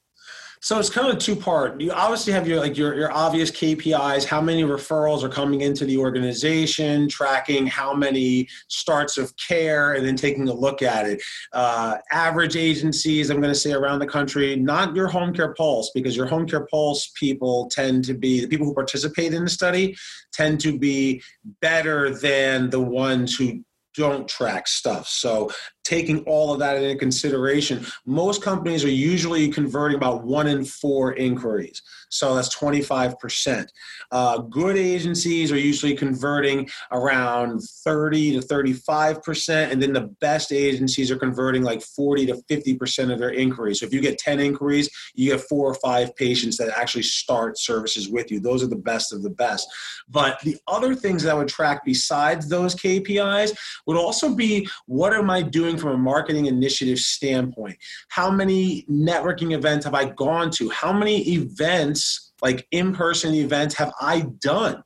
So 0.61 0.79
it's 0.79 0.91
kind 0.91 1.11
of 1.11 1.19
two 1.19 1.37
part. 1.37 1.81
You 1.81 1.93
obviously 1.93 2.33
have 2.33 2.49
your 2.49 2.59
like 2.59 2.77
your, 2.77 2.95
your 2.95 3.13
obvious 3.13 3.51
KPIs, 3.51 4.25
how 4.25 4.41
many 4.41 4.65
referrals 4.65 5.23
are 5.23 5.29
coming 5.29 5.61
into 5.61 5.85
the 5.85 5.99
organization, 5.99 7.09
tracking 7.09 7.67
how 7.67 7.95
many 7.95 8.49
starts 8.69 9.19
of 9.19 9.33
care, 9.37 9.95
and 9.95 10.05
then 10.05 10.17
taking 10.17 10.49
a 10.49 10.53
look 10.53 10.83
at 10.83 11.07
it. 11.07 11.23
Uh, 11.53 11.97
average 12.11 12.57
agencies, 12.57 13.31
I'm 13.31 13.41
going 13.41 13.53
to 13.53 13.59
say 13.59 13.73
around 13.73 14.01
the 14.01 14.07
country, 14.07 14.57
not 14.57 14.95
your 14.97 15.09
home 15.09 15.33
care 15.33 15.55
pulse, 15.55 15.91
because 15.95 16.17
your 16.17 16.27
home 16.27 16.47
care 16.47 16.67
pulse 16.67 17.11
people 17.15 17.69
tend 17.71 18.05
to 18.07 18.15
be 18.15 18.41
the 18.41 18.49
people 18.49 18.67
who 18.67 18.75
participate 18.75 19.33
in 19.33 19.45
the 19.45 19.51
study 19.51 19.97
tend 20.33 20.61
to 20.61 20.79
be 20.79 21.23
better 21.61 22.15
than 22.15 22.71
the 22.71 22.81
ones 22.81 23.37
who 23.37 23.63
don't 23.95 24.29
track 24.29 24.69
stuff. 24.69 25.09
So 25.09 25.51
taking 25.89 26.23
all 26.25 26.53
of 26.53 26.59
that 26.59 26.77
into 26.77 26.97
consideration, 26.99 27.85
most 28.05 28.43
companies 28.43 28.85
are 28.85 28.91
usually 28.91 29.49
converting 29.49 29.97
about 29.97 30.23
one 30.23 30.47
in 30.47 30.63
four 30.63 31.15
inquiries. 31.15 31.81
So 32.11 32.35
that's 32.35 32.55
25%. 32.55 33.69
Uh, 34.11 34.39
good 34.39 34.77
agencies 34.77 35.51
are 35.51 35.59
usually 35.59 35.95
converting 35.95 36.69
around 36.93 37.61
30 37.61 38.41
to 38.41 38.47
35%. 38.47 39.71
And 39.71 39.83
then 39.83 39.93
the 39.93 40.15
best 40.21 40.53
agencies 40.53 41.11
are 41.11 41.19
converting 41.19 41.63
like 41.63 41.83
40 41.83 42.27
to 42.27 42.35
50% 42.51 43.13
of 43.13 43.19
their 43.19 43.33
inquiries. 43.33 43.81
So 43.81 43.87
if 43.87 43.93
you 43.93 44.01
get 44.01 44.19
10 44.19 44.41
inquiries, 44.41 44.91
you 45.15 45.33
get 45.33 45.41
four 45.43 45.71
or 45.71 45.75
five 45.75 46.15
patients 46.17 46.57
that 46.59 46.77
actually 46.77 47.03
start 47.03 47.59
services 47.59 48.09
with 48.09 48.31
you. 48.31 48.41
Those 48.41 48.63
are 48.63 48.69
the 48.69 48.77
best 48.77 49.13
of 49.13 49.23
the 49.23 49.31
best. 49.31 49.69
But 50.09 50.41
the 50.41 50.57
other 50.67 50.95
things 50.95 51.23
that 51.23 51.31
I 51.31 51.35
would 51.35 51.49
track 51.49 51.83
besides 51.85 52.49
those 52.49 52.75
KPIs 52.75 53.57
would 53.87 53.97
also 53.97 54.35
be 54.35 54.69
what 54.87 55.13
am 55.13 55.31
I 55.31 55.43
doing 55.43 55.78
from 55.79 55.91
a 55.91 55.99
marketing 55.99 56.47
initiative 56.47 56.99
standpoint? 56.99 57.77
How 58.09 58.31
many 58.31 58.85
networking 58.91 59.55
events 59.55 59.85
have 59.85 59.95
I 59.95 60.07
gone 60.07 60.51
to? 60.53 60.69
How 60.71 60.93
many 60.93 61.29
events, 61.31 62.33
like 62.43 62.67
in 62.71 62.95
person 62.95 63.35
events, 63.35 63.75
have 63.77 63.93
I 64.01 64.27
done 64.41 64.83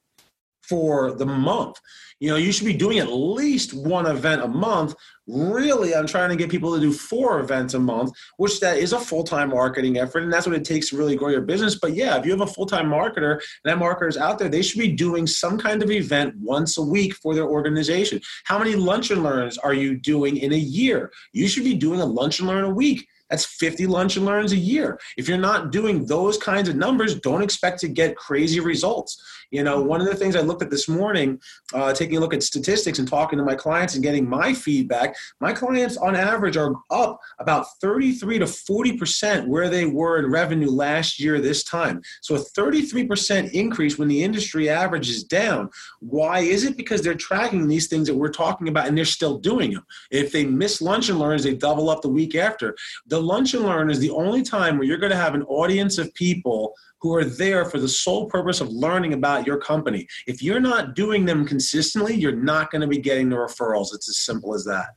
for 0.63 1.13
the 1.13 1.27
month? 1.27 1.77
You 2.21 2.29
know, 2.29 2.37
you 2.37 2.53
should 2.53 2.67
be 2.67 2.73
doing 2.73 2.99
at 2.99 3.13
least 3.13 3.75
one 3.75 4.07
event 4.07 4.43
a 4.43 4.49
month. 4.49 4.95
Really, 5.29 5.95
I'm 5.95 6.07
trying 6.07 6.31
to 6.31 6.37
get 6.37 6.51
people 6.51 6.75
to 6.75 6.81
do 6.81 6.93
four 6.93 7.39
events 7.39 7.75
a 7.75 7.79
month, 7.79 8.13
which 8.39 8.59
that 8.59 8.79
is 8.79 8.93
a 8.93 8.99
full-time 8.99 9.51
marketing 9.51 9.99
effort, 9.99 10.25
and 10.25 10.33
that's 10.33 10.47
what 10.47 10.57
it 10.57 10.65
takes 10.65 10.91
to 10.91 10.97
really 10.97 11.15
grow 11.15 11.29
your 11.29 11.43
business. 11.43 11.79
But 11.81 11.95
yeah, 11.95 12.19
if 12.19 12.25
you 12.25 12.33
have 12.33 12.41
a 12.41 12.47
full-time 12.47 12.87
marketer 12.87 13.35
and 13.35 13.41
that 13.65 13.79
marketer 13.79 14.09
is 14.09 14.17
out 14.17 14.41
there, 14.41 14.49
they 14.49 14.63
should 14.63 14.81
be 14.81 14.93
doing 14.93 15.29
some 15.29 15.59
kind 15.59 15.81
of 15.81 15.93
event 15.93 16.35
once 16.41 16.77
a 16.77 16.83
week 16.83 17.15
for 17.15 17.37
their 17.37 17.47
organization. 17.47 18.21
How 18.45 18.59
many 18.59 18.75
lunch 18.75 19.13
and 19.13 19.23
learns 19.23 19.59
are 19.59 19.75
you 19.75 19.97
doing 19.97 20.39
in 20.39 20.53
a 20.53 20.57
year? 20.57 21.13
You 21.33 21.47
should 21.47 21.65
be 21.65 21.75
doing 21.75 22.01
a 22.01 22.07
lunch 22.07 22.41
and 22.41 22.49
learn 22.49 22.65
a 22.65 22.75
week. 22.75 23.07
That's 23.33 23.47
50 23.47 23.87
lunch 23.87 24.19
and 24.19 24.27
learns 24.27 24.53
a 24.53 24.59
year. 24.59 25.01
If 25.17 25.27
you're 25.27 25.39
not 25.39 25.73
doing 25.73 26.05
those 26.05 26.37
kinds 26.37 26.69
of 26.69 26.77
numbers, 26.77 27.19
don't 27.19 27.43
expect 27.43 27.81
to 27.81 27.89
get 27.89 28.15
crazy 28.15 28.61
results. 28.61 29.21
You 29.51 29.63
know, 29.63 29.81
one 29.81 30.03
of 30.03 30.07
the 30.07 30.15
things 30.15 30.37
I 30.37 30.41
looked 30.41 30.63
at 30.63 30.71
this 30.71 30.87
morning, 30.87 31.41
uh, 31.73 31.95
taking 31.95 32.19
a 32.19 32.21
look 32.21 32.35
at 32.35 32.43
statistics 32.43 32.99
and 32.99 33.09
talking 33.09 33.39
to 33.39 33.45
my 33.45 33.55
clients 33.55 33.95
and 33.95 34.03
getting 34.03 34.29
my 34.29 34.53
feedback, 34.53 35.17
my 35.41 35.55
clients 35.55 35.97
on 35.97 36.15
average 36.15 36.59
are 36.59 36.75
up 36.91 37.21
about 37.39 37.67
33 37.81 38.39
to 38.41 38.45
40% 38.45 39.47
where 39.47 39.71
they 39.71 39.87
were 39.87 40.19
in 40.19 40.31
revenue 40.31 40.71
last 40.71 41.19
year 41.19 41.41
this 41.41 41.65
time. 41.65 42.03
So 42.21 42.35
a 42.35 42.39
33% 42.39 43.51
increase 43.53 43.99
when 43.99 44.09
the 44.09 44.23
industry 44.23 44.69
average 44.69 45.09
is 45.09 45.25
down. 45.25 45.71
Why 46.01 46.41
is 46.41 46.65
it? 46.65 46.77
Because 46.77 47.01
they're 47.01 47.15
tracking 47.15 47.67
these 47.67 47.89
things 47.89 48.09
that 48.09 48.15
we're 48.15 48.31
talking 48.31 48.69
about 48.69 48.89
and 48.89 48.97
they're 48.97 49.07
still 49.07 49.39
doing 49.39 49.73
them. 49.73 49.87
If 50.11 50.33
they 50.33 50.45
miss 50.45 50.83
lunch 50.83 51.09
and 51.09 51.19
learns, 51.19 51.45
they 51.45 51.55
double 51.55 51.89
up 51.89 52.03
the 52.03 52.09
week 52.09 52.35
after. 52.35 52.75
Lunch 53.23 53.55
and 53.55 53.65
learn 53.65 53.91
is 53.91 53.99
the 53.99 54.11
only 54.11 54.43
time 54.43 54.77
where 54.77 54.87
you're 54.87 54.99
going 54.99 55.13
to 55.13 55.17
have 55.17 55.35
an 55.35 55.43
audience 55.45 55.99
of 55.99 56.13
people 56.15 56.75
who 57.01 57.15
are 57.15 57.25
there 57.25 57.65
for 57.65 57.79
the 57.79 57.89
sole 57.89 58.27
purpose 58.27 58.61
of 58.61 58.69
learning 58.71 59.13
about 59.13 59.47
your 59.47 59.59
company. 59.59 60.07
If 60.27 60.43
you're 60.43 60.61
not 60.61 60.95
doing 60.95 61.25
them 61.25 61.45
consistently, 61.45 62.15
you're 62.15 62.37
not 62.37 62.71
going 62.71 62.83
to 62.83 62.87
be 62.87 62.99
getting 62.99 63.29
the 63.29 63.37
referrals. 63.37 63.95
It's 63.95 64.09
as 64.09 64.19
simple 64.19 64.55
as 64.55 64.65
that. 64.65 64.91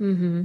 Mm-hmm. 0.00 0.44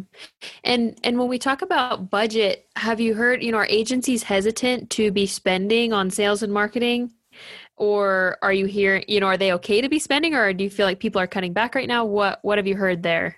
And 0.63 0.99
and 1.03 1.19
when 1.19 1.27
we 1.27 1.37
talk 1.37 1.61
about 1.61 2.09
budget, 2.09 2.67
have 2.75 2.99
you 2.99 3.13
heard 3.13 3.43
you 3.43 3.51
know 3.51 3.59
are 3.59 3.67
agencies 3.69 4.23
hesitant 4.23 4.89
to 4.91 5.11
be 5.11 5.27
spending 5.27 5.93
on 5.93 6.09
sales 6.09 6.41
and 6.41 6.51
marketing, 6.51 7.11
or 7.77 8.37
are 8.41 8.53
you 8.53 8.65
hearing 8.65 9.05
you 9.07 9.19
know 9.19 9.27
are 9.27 9.37
they 9.37 9.53
okay 9.53 9.79
to 9.79 9.89
be 9.89 9.99
spending, 9.99 10.33
or 10.33 10.53
do 10.53 10.63
you 10.63 10.71
feel 10.71 10.87
like 10.87 10.99
people 10.99 11.21
are 11.21 11.27
cutting 11.27 11.53
back 11.53 11.75
right 11.75 11.87
now? 11.87 12.03
What 12.03 12.39
what 12.41 12.57
have 12.57 12.65
you 12.65 12.75
heard 12.75 13.03
there? 13.03 13.37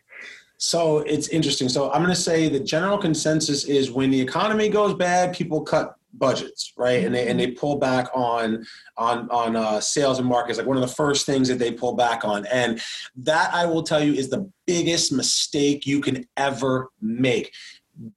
So 0.57 0.99
it's 0.99 1.27
interesting. 1.29 1.69
So 1.69 1.91
I'm 1.91 2.01
going 2.01 2.15
to 2.15 2.19
say 2.19 2.47
the 2.47 2.59
general 2.59 2.97
consensus 2.97 3.65
is 3.65 3.91
when 3.91 4.09
the 4.09 4.19
economy 4.19 4.69
goes 4.69 4.93
bad, 4.93 5.35
people 5.35 5.61
cut 5.61 5.95
budgets, 6.17 6.73
right? 6.77 7.03
And 7.03 7.13
they 7.13 7.27
and 7.27 7.39
they 7.39 7.51
pull 7.51 7.77
back 7.77 8.07
on 8.13 8.65
on 8.97 9.29
on 9.29 9.55
uh, 9.55 9.79
sales 9.81 10.19
and 10.19 10.27
markets. 10.27 10.57
Like 10.57 10.67
one 10.67 10.77
of 10.77 10.81
the 10.81 10.95
first 10.95 11.25
things 11.25 11.47
that 11.49 11.59
they 11.59 11.71
pull 11.71 11.95
back 11.95 12.23
on, 12.23 12.45
and 12.47 12.81
that 13.17 13.53
I 13.53 13.65
will 13.65 13.83
tell 13.83 14.03
you 14.03 14.13
is 14.13 14.29
the 14.29 14.49
biggest 14.65 15.11
mistake 15.11 15.85
you 15.85 16.01
can 16.01 16.25
ever 16.37 16.89
make 17.01 17.51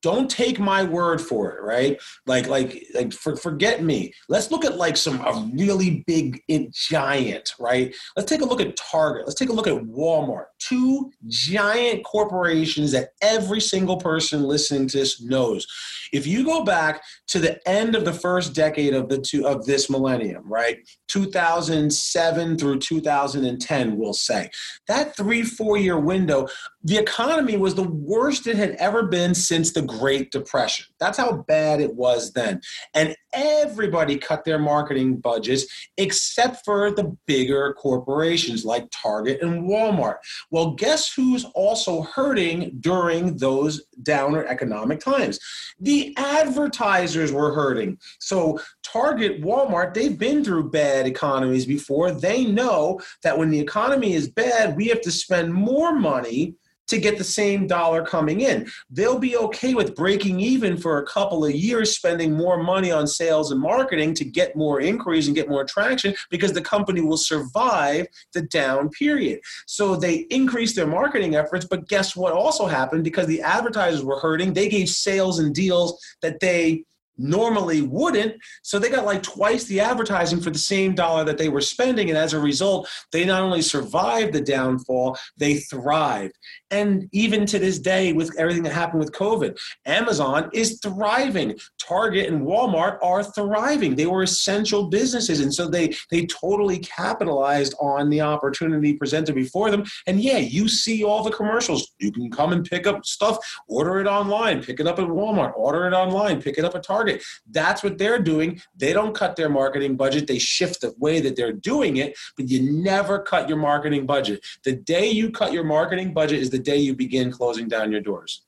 don't 0.03 0.31
take 0.31 0.59
my 0.59 0.83
word 0.83 1.21
for 1.21 1.53
it 1.53 1.63
right? 1.63 2.01
Like 2.27 2.49
like 2.49 2.85
like 2.95 3.13
for, 3.13 3.37
forget 3.37 3.83
me. 3.83 4.13
Let's 4.29 4.51
look 4.51 4.65
at 4.65 4.77
like 4.77 4.97
some 4.97 5.21
a 5.21 5.49
really 5.55 6.05
big 6.07 6.43
giant 6.73 7.53
right? 7.59 7.95
Let's 8.17 8.29
take 8.29 8.41
a 8.41 8.45
look 8.45 8.61
at 8.61 8.77
target. 8.77 9.27
Let's 9.27 9.39
take 9.39 9.51
a 9.51 9.53
look 9.53 9.67
at 9.67 9.75
walmart. 9.75 10.47
Two 10.59 11.11
giant 11.29 12.05
corporations 12.05 12.93
that 12.93 13.11
every 13.23 13.61
single 13.61 13.97
person 13.97 14.43
listening 14.43 14.89
to 14.89 14.99
this 14.99 15.21
knows. 15.23 15.67
If 16.13 16.27
you 16.27 16.45
go 16.45 16.65
back 16.65 17.03
to 17.29 17.39
the 17.39 17.61
end 17.69 17.95
of 17.95 18.05
the 18.05 18.13
first 18.13 18.55
decade 18.55 18.95
of 18.95 19.09
the 19.09 19.19
two 19.19 19.47
of 19.47 19.67
this 19.67 19.91
millennium 19.91 20.45
right? 20.47 20.79
2007 21.09 22.59
through 22.59 22.79
2010 22.79 23.97
we'll 23.97 24.13
say. 24.13 24.51
That 24.87 25.17
three 25.17 25.43
four 25.43 25.77
year 25.77 25.99
window 25.99 26.49
the 26.89 26.97
economy 26.97 27.59
was 27.59 27.75
the 27.75 27.83
worst 27.83 28.47
it 28.47 28.57
had 28.57 28.71
ever 28.77 29.03
been 29.03 29.35
since 29.35 29.73
the 29.73 29.83
Great 29.83 30.31
Depression. 30.31 30.87
That's 30.99 31.19
how 31.19 31.45
bad 31.47 31.83
it 31.83 31.95
was 31.95 32.33
then. 32.33 32.63
And 32.95 33.15
everybody 33.35 34.17
cut 34.17 34.47
their 34.47 34.59
marketing 34.59 35.19
budgets 35.19 35.67
except 35.99 36.65
for 36.65 36.91
the 36.91 37.15
bigger 37.27 37.75
corporations 37.75 38.65
like 38.65 38.89
Target 38.91 39.43
and 39.43 39.69
Walmart. 39.69 40.17
Well, 40.51 40.71
guess 40.71 41.13
who's 41.13 41.45
also 41.55 42.03
hurting 42.03 42.79
during 42.81 43.37
those 43.37 43.85
downer 44.03 44.47
economic 44.47 45.01
times? 45.01 45.39
The 45.79 46.15
advertisers 46.17 47.33
were 47.33 47.53
hurting. 47.53 47.99
So, 48.19 48.61
Target, 48.83 49.43
Walmart, 49.43 49.93
they've 49.93 50.19
been 50.19 50.43
through 50.43 50.71
bad 50.71 51.07
economies 51.07 51.67
before. 51.67 52.13
They 52.13 52.47
know 52.47 52.99
that 53.23 53.37
when 53.37 53.51
the 53.51 53.61
economy 53.61 54.15
is 54.15 54.31
bad, 54.31 54.75
we 54.75 54.87
have 54.87 55.03
to 55.03 55.11
spend 55.11 55.53
more 55.53 55.95
money 55.95 56.55
to 56.89 56.99
get 56.99 57.19
the 57.19 57.25
same 57.25 57.67
dollar 57.67 58.05
coming 58.05 58.41
in. 58.41 58.69
They'll 58.91 59.19
be 59.19 59.37
okay 59.37 59.75
with 59.75 59.95
breaking 59.95 60.41
even 60.41 60.77
for 60.77 60.99
a 60.99 61.07
couple 61.07 61.45
of 61.45 61.53
years, 61.53 61.97
spending 61.97 62.33
more 62.33 62.63
money 62.63 62.91
on 62.91 63.07
sales 63.07 63.53
and 63.53 63.61
marketing 63.61 64.15
to 64.15 64.25
get 64.25 64.57
more 64.57 64.81
inquiries 64.81 65.27
and 65.27 65.37
get 65.37 65.49
more 65.49 65.65
traction 65.65 66.15
because 66.31 66.53
the 66.53 66.63
company 66.63 67.01
will 67.01 67.17
survive 67.17 68.07
the 68.33 68.43
down 68.43 68.89
period. 68.91 69.41
So 69.67 69.97
they 69.97 70.27
increased 70.31 70.77
their 70.77 70.87
marketing 70.87 71.37
efforts, 71.37 71.67
but 71.67 71.89
guess 71.89 72.17
what 72.17 72.33
also 72.33 72.67
happened? 72.67 73.05
Because 73.05 73.27
the 73.27 73.43
advertisers 73.43 74.03
were 74.03 74.19
hurting, 74.19 74.53
they 74.53 74.69
gave 74.69 74.89
sales 74.89 75.39
and 75.39 75.55
deals 75.55 76.03
that 76.23 76.41
they 76.41 76.85
normally 77.19 77.83
wouldn't. 77.83 78.37
So 78.63 78.79
they 78.79 78.89
got 78.89 79.05
like 79.05 79.23
twice 79.23 79.65
the 79.65 79.81
advertising 79.81 80.41
for 80.41 80.51
the 80.51 80.59
same 80.59 80.95
dollar 80.95 81.25
that 81.25 81.37
they 81.37 81.49
were 81.49 81.61
spending. 81.61 82.09
And 82.09 82.17
as 82.17 82.33
a 82.33 82.41
result, 82.41 82.89
they 83.13 83.25
not 83.25 83.43
only 83.43 83.63
survived 83.63 84.33
the 84.33 84.41
downfall, 84.41 85.19
they 85.37 85.57
thrived. 85.57 86.39
And 86.71 87.09
even 87.13 87.47
to 87.47 87.59
this 87.59 87.79
day, 87.79 88.13
with 88.13 88.37
everything 88.39 88.63
that 88.65 88.73
happened 88.73 89.01
with 89.01 89.13
COVID, 89.13 89.59
Amazon 89.87 90.51
is 90.53 90.81
thriving. 90.83 91.59
Target 91.79 92.29
and 92.29 92.43
Walmart 92.43 92.99
are 93.03 93.25
thriving. 93.25 93.95
They 93.95 94.07
were 94.07 94.23
essential 94.23 94.89
businesses. 94.89 95.41
And 95.41 95.53
so 95.53 95.69
they, 95.69 95.95
they 96.11 96.27
totally 96.27 96.79
capitalized 96.79 97.75
on 97.81 98.11
the 98.11 98.21
opportunity 98.21 98.95
presented 98.95 99.35
before 99.35 99.71
them. 99.71 99.85
And 100.07 100.21
yeah, 100.21 100.39
you 100.39 100.69
see 100.69 101.05
all 101.05 101.23
the 101.23 101.31
commercials. 101.31 101.93
You 101.99 102.13
can 102.13 102.31
come 102.31 102.53
and 102.53 102.65
pick 102.65 102.87
up 102.87 103.07
stuff, 103.07 103.39
order 103.67 104.01
it 104.01 104.07
online, 104.07 104.63
pick 104.63 104.81
it 104.81 104.87
up 104.87 104.99
at 104.99 105.07
Walmart, 105.07 105.57
order 105.57 105.87
it 105.87 105.93
online, 105.93 106.43
pick 106.43 106.59
it 106.59 106.65
up 106.65 106.75
at 106.75 106.83
Target. 106.83 107.23
That's 107.51 107.83
what 107.83 107.99
they're 107.99 108.19
doing. 108.19 108.61
They 108.77 108.93
don't 108.93 109.15
cut 109.15 109.37
their 109.37 109.49
marketing 109.49 109.97
budget, 109.97 110.27
they 110.27 110.39
shift 110.39 110.81
the 110.81 110.95
way 110.99 111.21
that 111.21 111.37
they're 111.37 111.53
doing 111.53 111.97
it, 111.99 112.17
but 112.37 112.49
you 112.49 112.83
never 112.83 113.19
cut 113.21 113.49
your 113.49 113.59
marketing 113.59 114.07
budget. 114.07 114.45
The 114.65 114.75
day 114.75 115.11
you 115.11 115.31
cut 115.31 115.53
your 115.53 115.65
marketing 115.65 116.13
budget 116.13 116.41
is 116.41 116.51
the 116.51 116.58
the 116.59 116.65
day 116.65 116.77
you 116.77 116.95
begin 116.95 117.31
closing 117.31 117.69
down 117.69 117.93
your 117.93 118.01
doors. 118.01 118.43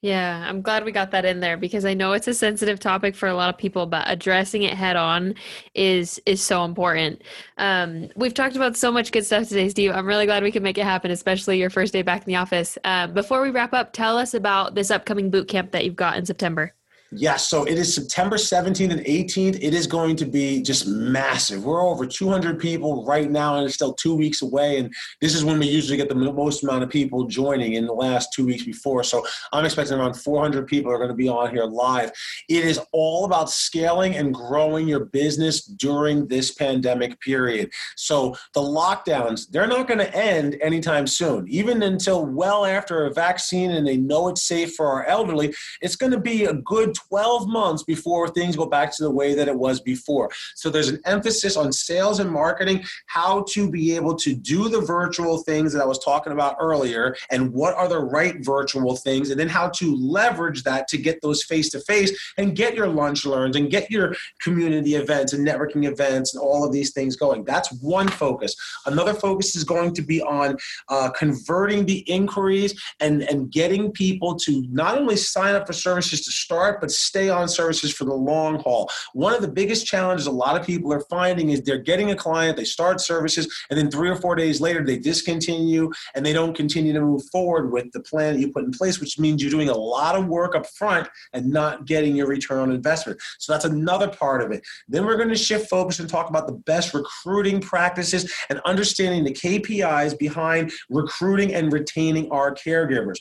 Yeah, 0.00 0.44
I'm 0.46 0.60
glad 0.60 0.84
we 0.84 0.92
got 0.92 1.12
that 1.12 1.24
in 1.24 1.40
there 1.40 1.56
because 1.56 1.86
I 1.86 1.94
know 1.94 2.12
it's 2.12 2.28
a 2.28 2.34
sensitive 2.34 2.78
topic 2.78 3.16
for 3.16 3.26
a 3.26 3.34
lot 3.34 3.48
of 3.48 3.56
people, 3.56 3.86
but 3.86 4.04
addressing 4.06 4.62
it 4.62 4.74
head 4.74 4.96
on 4.96 5.34
is 5.74 6.20
is 6.26 6.42
so 6.42 6.64
important. 6.66 7.22
Um, 7.56 8.10
we've 8.14 8.34
talked 8.34 8.54
about 8.54 8.76
so 8.76 8.92
much 8.92 9.12
good 9.12 9.24
stuff 9.24 9.48
today, 9.48 9.70
Steve. 9.70 9.92
I'm 9.92 10.06
really 10.06 10.26
glad 10.26 10.42
we 10.42 10.52
can 10.52 10.62
make 10.62 10.76
it 10.76 10.84
happen, 10.84 11.10
especially 11.10 11.58
your 11.58 11.70
first 11.70 11.94
day 11.94 12.02
back 12.02 12.20
in 12.20 12.26
the 12.26 12.36
office. 12.36 12.76
Uh, 12.84 13.06
before 13.06 13.40
we 13.40 13.50
wrap 13.50 13.72
up, 13.72 13.94
tell 13.94 14.18
us 14.18 14.34
about 14.34 14.74
this 14.74 14.90
upcoming 14.90 15.30
boot 15.30 15.48
camp 15.48 15.72
that 15.72 15.86
you've 15.86 15.96
got 15.96 16.18
in 16.18 16.26
September. 16.26 16.74
Yes, 17.16 17.48
so 17.48 17.64
it 17.64 17.78
is 17.78 17.94
September 17.94 18.36
17th 18.36 18.90
and 18.90 19.00
18th. 19.06 19.58
It 19.62 19.72
is 19.72 19.86
going 19.86 20.16
to 20.16 20.26
be 20.26 20.60
just 20.62 20.88
massive. 20.88 21.64
We're 21.64 21.86
over 21.86 22.06
200 22.06 22.58
people 22.58 23.04
right 23.04 23.30
now, 23.30 23.54
and 23.54 23.64
it's 23.64 23.74
still 23.74 23.94
two 23.94 24.16
weeks 24.16 24.42
away. 24.42 24.78
And 24.78 24.92
this 25.20 25.32
is 25.34 25.44
when 25.44 25.60
we 25.60 25.66
usually 25.66 25.96
get 25.96 26.08
the 26.08 26.16
most 26.16 26.64
amount 26.64 26.82
of 26.82 26.90
people 26.90 27.26
joining 27.26 27.74
in 27.74 27.86
the 27.86 27.92
last 27.92 28.32
two 28.32 28.44
weeks 28.44 28.64
before. 28.64 29.04
So 29.04 29.24
I'm 29.52 29.64
expecting 29.64 29.96
around 29.96 30.14
400 30.14 30.66
people 30.66 30.90
are 30.90 30.96
going 30.96 31.08
to 31.08 31.14
be 31.14 31.28
on 31.28 31.50
here 31.50 31.64
live. 31.64 32.10
It 32.48 32.64
is 32.64 32.80
all 32.90 33.26
about 33.26 33.48
scaling 33.48 34.16
and 34.16 34.34
growing 34.34 34.88
your 34.88 35.04
business 35.04 35.64
during 35.64 36.26
this 36.26 36.52
pandemic 36.54 37.20
period. 37.20 37.70
So 37.96 38.34
the 38.54 38.60
lockdowns, 38.60 39.48
they're 39.50 39.68
not 39.68 39.86
going 39.86 40.00
to 40.00 40.16
end 40.16 40.56
anytime 40.60 41.06
soon, 41.06 41.46
even 41.48 41.84
until 41.84 42.26
well 42.26 42.66
after 42.66 43.06
a 43.06 43.12
vaccine 43.12 43.70
and 43.70 43.86
they 43.86 43.98
know 43.98 44.28
it's 44.28 44.42
safe 44.42 44.74
for 44.74 44.88
our 44.88 45.04
elderly. 45.04 45.54
It's 45.80 45.96
going 45.96 46.12
to 46.12 46.20
be 46.20 46.46
a 46.46 46.54
good 46.54 46.96
12 47.08 47.48
months 47.48 47.82
before 47.82 48.28
things 48.28 48.56
go 48.56 48.66
back 48.66 48.94
to 48.96 49.02
the 49.02 49.10
way 49.10 49.34
that 49.34 49.48
it 49.48 49.56
was 49.56 49.80
before. 49.80 50.30
So 50.54 50.70
there's 50.70 50.88
an 50.88 51.00
emphasis 51.04 51.56
on 51.56 51.72
sales 51.72 52.20
and 52.20 52.30
marketing, 52.30 52.84
how 53.06 53.44
to 53.50 53.70
be 53.70 53.94
able 53.96 54.14
to 54.16 54.34
do 54.34 54.68
the 54.68 54.80
virtual 54.80 55.38
things 55.38 55.72
that 55.72 55.82
I 55.82 55.86
was 55.86 55.98
talking 55.98 56.32
about 56.32 56.56
earlier, 56.60 57.16
and 57.30 57.52
what 57.52 57.74
are 57.74 57.88
the 57.88 58.00
right 58.00 58.36
virtual 58.40 58.96
things, 58.96 59.30
and 59.30 59.38
then 59.38 59.48
how 59.48 59.68
to 59.70 59.96
leverage 59.96 60.62
that 60.64 60.88
to 60.88 60.98
get 60.98 61.20
those 61.22 61.42
face 61.44 61.70
to 61.70 61.80
face 61.80 62.12
and 62.38 62.56
get 62.56 62.74
your 62.74 62.88
lunch 62.88 63.24
learns 63.24 63.56
and 63.56 63.70
get 63.70 63.90
your 63.90 64.14
community 64.42 64.94
events 64.94 65.32
and 65.32 65.46
networking 65.46 65.90
events 65.90 66.34
and 66.34 66.42
all 66.42 66.64
of 66.64 66.72
these 66.72 66.92
things 66.92 67.16
going. 67.16 67.44
That's 67.44 67.72
one 67.82 68.08
focus. 68.08 68.54
Another 68.86 69.14
focus 69.14 69.56
is 69.56 69.64
going 69.64 69.94
to 69.94 70.02
be 70.02 70.22
on 70.22 70.56
uh, 70.88 71.10
converting 71.10 71.86
the 71.86 71.98
inquiries 72.00 72.80
and, 73.00 73.22
and 73.22 73.50
getting 73.50 73.92
people 73.92 74.34
to 74.36 74.64
not 74.70 74.98
only 74.98 75.16
sign 75.16 75.54
up 75.54 75.66
for 75.66 75.72
services 75.72 76.22
to 76.22 76.30
start, 76.30 76.80
but 76.80 76.90
stay 76.94 77.28
on 77.28 77.48
services 77.48 77.92
for 77.92 78.04
the 78.04 78.14
long 78.14 78.58
haul. 78.60 78.90
One 79.12 79.34
of 79.34 79.42
the 79.42 79.48
biggest 79.48 79.86
challenges 79.86 80.26
a 80.26 80.30
lot 80.30 80.58
of 80.58 80.66
people 80.66 80.92
are 80.92 81.00
finding 81.10 81.50
is 81.50 81.62
they're 81.62 81.78
getting 81.78 82.10
a 82.10 82.16
client, 82.16 82.56
they 82.56 82.64
start 82.64 83.00
services, 83.00 83.52
and 83.70 83.78
then 83.78 83.90
three 83.90 84.08
or 84.08 84.16
four 84.16 84.34
days 84.34 84.60
later 84.60 84.84
they 84.84 84.98
discontinue 84.98 85.90
and 86.14 86.24
they 86.24 86.32
don't 86.32 86.54
continue 86.54 86.92
to 86.92 87.00
move 87.00 87.22
forward 87.30 87.72
with 87.72 87.90
the 87.92 88.00
plan 88.00 88.34
that 88.34 88.40
you 88.40 88.50
put 88.52 88.64
in 88.64 88.70
place, 88.70 89.00
which 89.00 89.18
means 89.18 89.42
you're 89.42 89.50
doing 89.50 89.68
a 89.68 89.76
lot 89.76 90.16
of 90.16 90.26
work 90.26 90.54
up 90.54 90.66
front 90.66 91.08
and 91.32 91.50
not 91.50 91.86
getting 91.86 92.16
your 92.16 92.26
return 92.26 92.58
on 92.58 92.72
investment. 92.72 93.20
So 93.38 93.52
that's 93.52 93.64
another 93.64 94.08
part 94.08 94.42
of 94.42 94.50
it. 94.52 94.64
Then 94.88 95.04
we're 95.04 95.16
going 95.16 95.28
to 95.28 95.36
shift 95.36 95.68
focus 95.68 95.98
and 95.98 96.08
talk 96.08 96.28
about 96.28 96.46
the 96.46 96.54
best 96.54 96.94
recruiting 96.94 97.60
practices 97.60 98.32
and 98.48 98.60
understanding 98.64 99.24
the 99.24 99.32
KPIs 99.32 100.18
behind 100.18 100.72
recruiting 100.90 101.54
and 101.54 101.72
retaining 101.72 102.30
our 102.30 102.54
caregivers. 102.54 103.16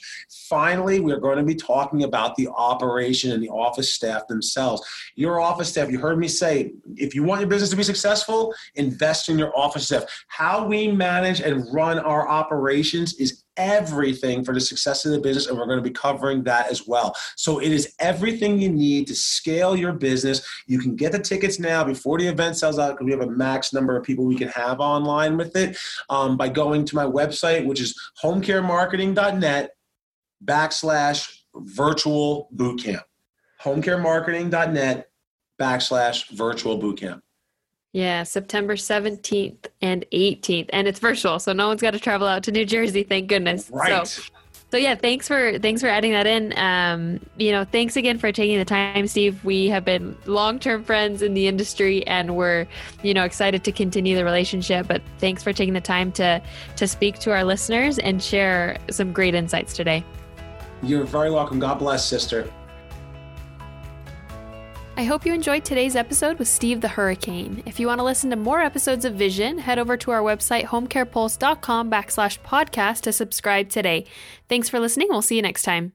Finally, 0.50 1.00
we're 1.00 1.20
going 1.20 1.38
to 1.38 1.44
be 1.44 1.56
talking 1.56 2.04
about 2.04 2.36
the 2.36 2.48
operation 2.50 3.32
and 3.32 3.44
the 3.44 3.50
office 3.54 3.94
staff 3.94 4.28
themselves. 4.28 4.82
Your 5.16 5.40
office 5.40 5.70
staff, 5.70 5.90
you 5.90 6.00
heard 6.00 6.18
me 6.18 6.28
say, 6.28 6.74
if 6.96 7.16
you 7.16 7.24
want 7.24 7.42
your 7.42 7.50
business 7.50 7.70
to 7.70 7.76
be 7.76 7.84
successful, 7.84 8.54
invest 8.76 9.30
in 9.30 9.38
your 9.38 9.58
office 9.58 9.86
staff. 9.86 10.04
How 10.28 10.66
we 10.66 10.88
manage 10.92 11.42
and 11.42 11.66
run 11.74 12.00
our 12.00 12.28
operations 12.28 13.14
is 13.16 13.44
everything 13.58 14.44
for 14.44 14.54
the 14.54 14.60
success 14.60 15.06
of 15.06 15.12
the 15.12 15.20
business, 15.20 15.48
and 15.48 15.58
we're 15.58 15.66
going 15.66 15.78
to 15.78 15.84
be 15.84 15.92
covering 15.92 16.44
that 16.44 16.70
as 16.72 16.88
well. 16.88 17.16
So 17.36 17.60
it 17.60 17.72
is 17.72 17.94
everything 18.00 18.60
you 18.60 18.70
need 18.70 19.08
to 19.08 19.16
scale 19.16 19.76
your 19.76 19.94
business. 19.94 20.46
You 20.68 20.80
can 20.80 20.96
get 20.96 21.12
the 21.12 21.20
tickets 21.20 21.60
now 21.60 21.84
before 21.84 22.18
the 22.18 22.28
event 22.28 22.58
sells 22.58 22.80
out 22.80 22.92
because 22.92 23.06
we 23.06 23.12
have 23.12 23.22
a 23.22 23.30
max 23.30 23.74
number 23.74 23.96
of 23.96 24.04
people 24.04 24.26
we 24.26 24.36
can 24.36 24.50
have 24.50 24.80
online 24.80 25.38
with 25.38 25.56
it 25.56 25.78
um, 26.10 26.38
by 26.38 26.50
going 26.50 26.86
to 26.86 26.96
my 26.96 27.06
website, 27.06 27.66
which 27.66 27.82
is 27.82 28.00
homecaremarketing.net 28.24 29.72
backslash 30.44 31.30
virtual 31.56 32.50
bootcamp. 32.56 33.04
homecaremarketing.net 33.64 35.10
backslash 35.60 36.30
virtual 36.30 36.80
bootcamp. 36.80 37.22
Yeah, 37.94 38.24
September 38.24 38.76
17th 38.76 39.68
and 39.82 40.04
18th. 40.12 40.70
And 40.74 40.88
it's 40.88 41.00
virtual, 41.00 41.40
so 41.40 41.54
no 41.54 41.68
one's 41.68 41.82
got 41.82 41.92
to 41.92 42.00
travel 42.00 42.28
out 42.28 42.44
to 42.44 42.52
New 42.52 42.66
Jersey, 42.66 43.04
thank 43.04 43.28
goodness. 43.28 43.70
Right. 43.72 44.08
So, 44.08 44.24
so 44.72 44.78
yeah, 44.78 44.96
thanks 44.96 45.28
for 45.28 45.60
thanks 45.60 45.82
for 45.82 45.88
adding 45.88 46.14
that 46.14 46.26
in. 46.26 46.58
Um, 46.58 47.20
you 47.38 47.52
know, 47.52 47.64
thanks 47.64 47.96
again 47.96 48.18
for 48.18 48.32
taking 48.32 48.58
the 48.58 48.66
time, 48.66 49.06
Steve. 49.06 49.46
We 49.46 49.68
have 49.68 49.86
been 49.86 50.18
long-term 50.26 50.84
friends 50.86 51.22
in 51.22 51.36
the 51.36 51.48
industry 51.48 52.06
and 52.08 52.36
we're, 52.36 52.66
you 53.04 53.14
know, 53.14 53.24
excited 53.24 53.64
to 53.66 53.72
continue 53.72 54.16
the 54.16 54.26
relationship, 54.26 54.88
but 54.88 55.04
thanks 55.20 55.44
for 55.44 55.54
taking 55.54 55.76
the 55.76 55.82
time 55.82 56.12
to 56.14 56.42
to 56.78 56.88
speak 56.88 57.20
to 57.20 57.32
our 57.32 57.44
listeners 57.44 58.00
and 58.00 58.24
share 58.24 58.78
some 58.90 59.14
great 59.14 59.36
insights 59.36 59.76
today. 59.76 60.04
You're 60.82 61.06
very 61.06 61.30
welcome. 61.30 61.60
God 61.60 61.78
bless, 61.78 62.04
sister. 62.04 62.52
I 64.96 65.06
hope 65.06 65.26
you 65.26 65.34
enjoyed 65.34 65.66
today's 65.66 65.96
episode 65.96 66.38
with 66.38 66.48
Steve 66.48 66.82
the 66.82 66.88
Hurricane. 66.88 67.64
If 67.66 67.80
you 67.80 67.88
want 67.88 68.00
to 68.00 68.04
listen 68.04 68.30
to 68.30 68.36
more 68.36 68.62
episodes 68.62 69.06
of 69.06 69.16
Vision, 69.16 69.58
head 69.58 69.80
over 69.80 69.98
to 69.98 70.12
our 70.12 70.22
website, 70.22 70.66
homecarepulse.com 70.66 71.90
backslash 71.90 72.38
podcast 72.42 73.02
to 73.02 73.12
subscribe 73.12 73.70
today. 73.70 74.06
Thanks 74.48 74.70
for 74.70 74.80
listening. 74.80 75.08
We'll 75.10 75.24
see 75.24 75.36
you 75.36 75.42
next 75.42 75.64
time. 75.64 75.94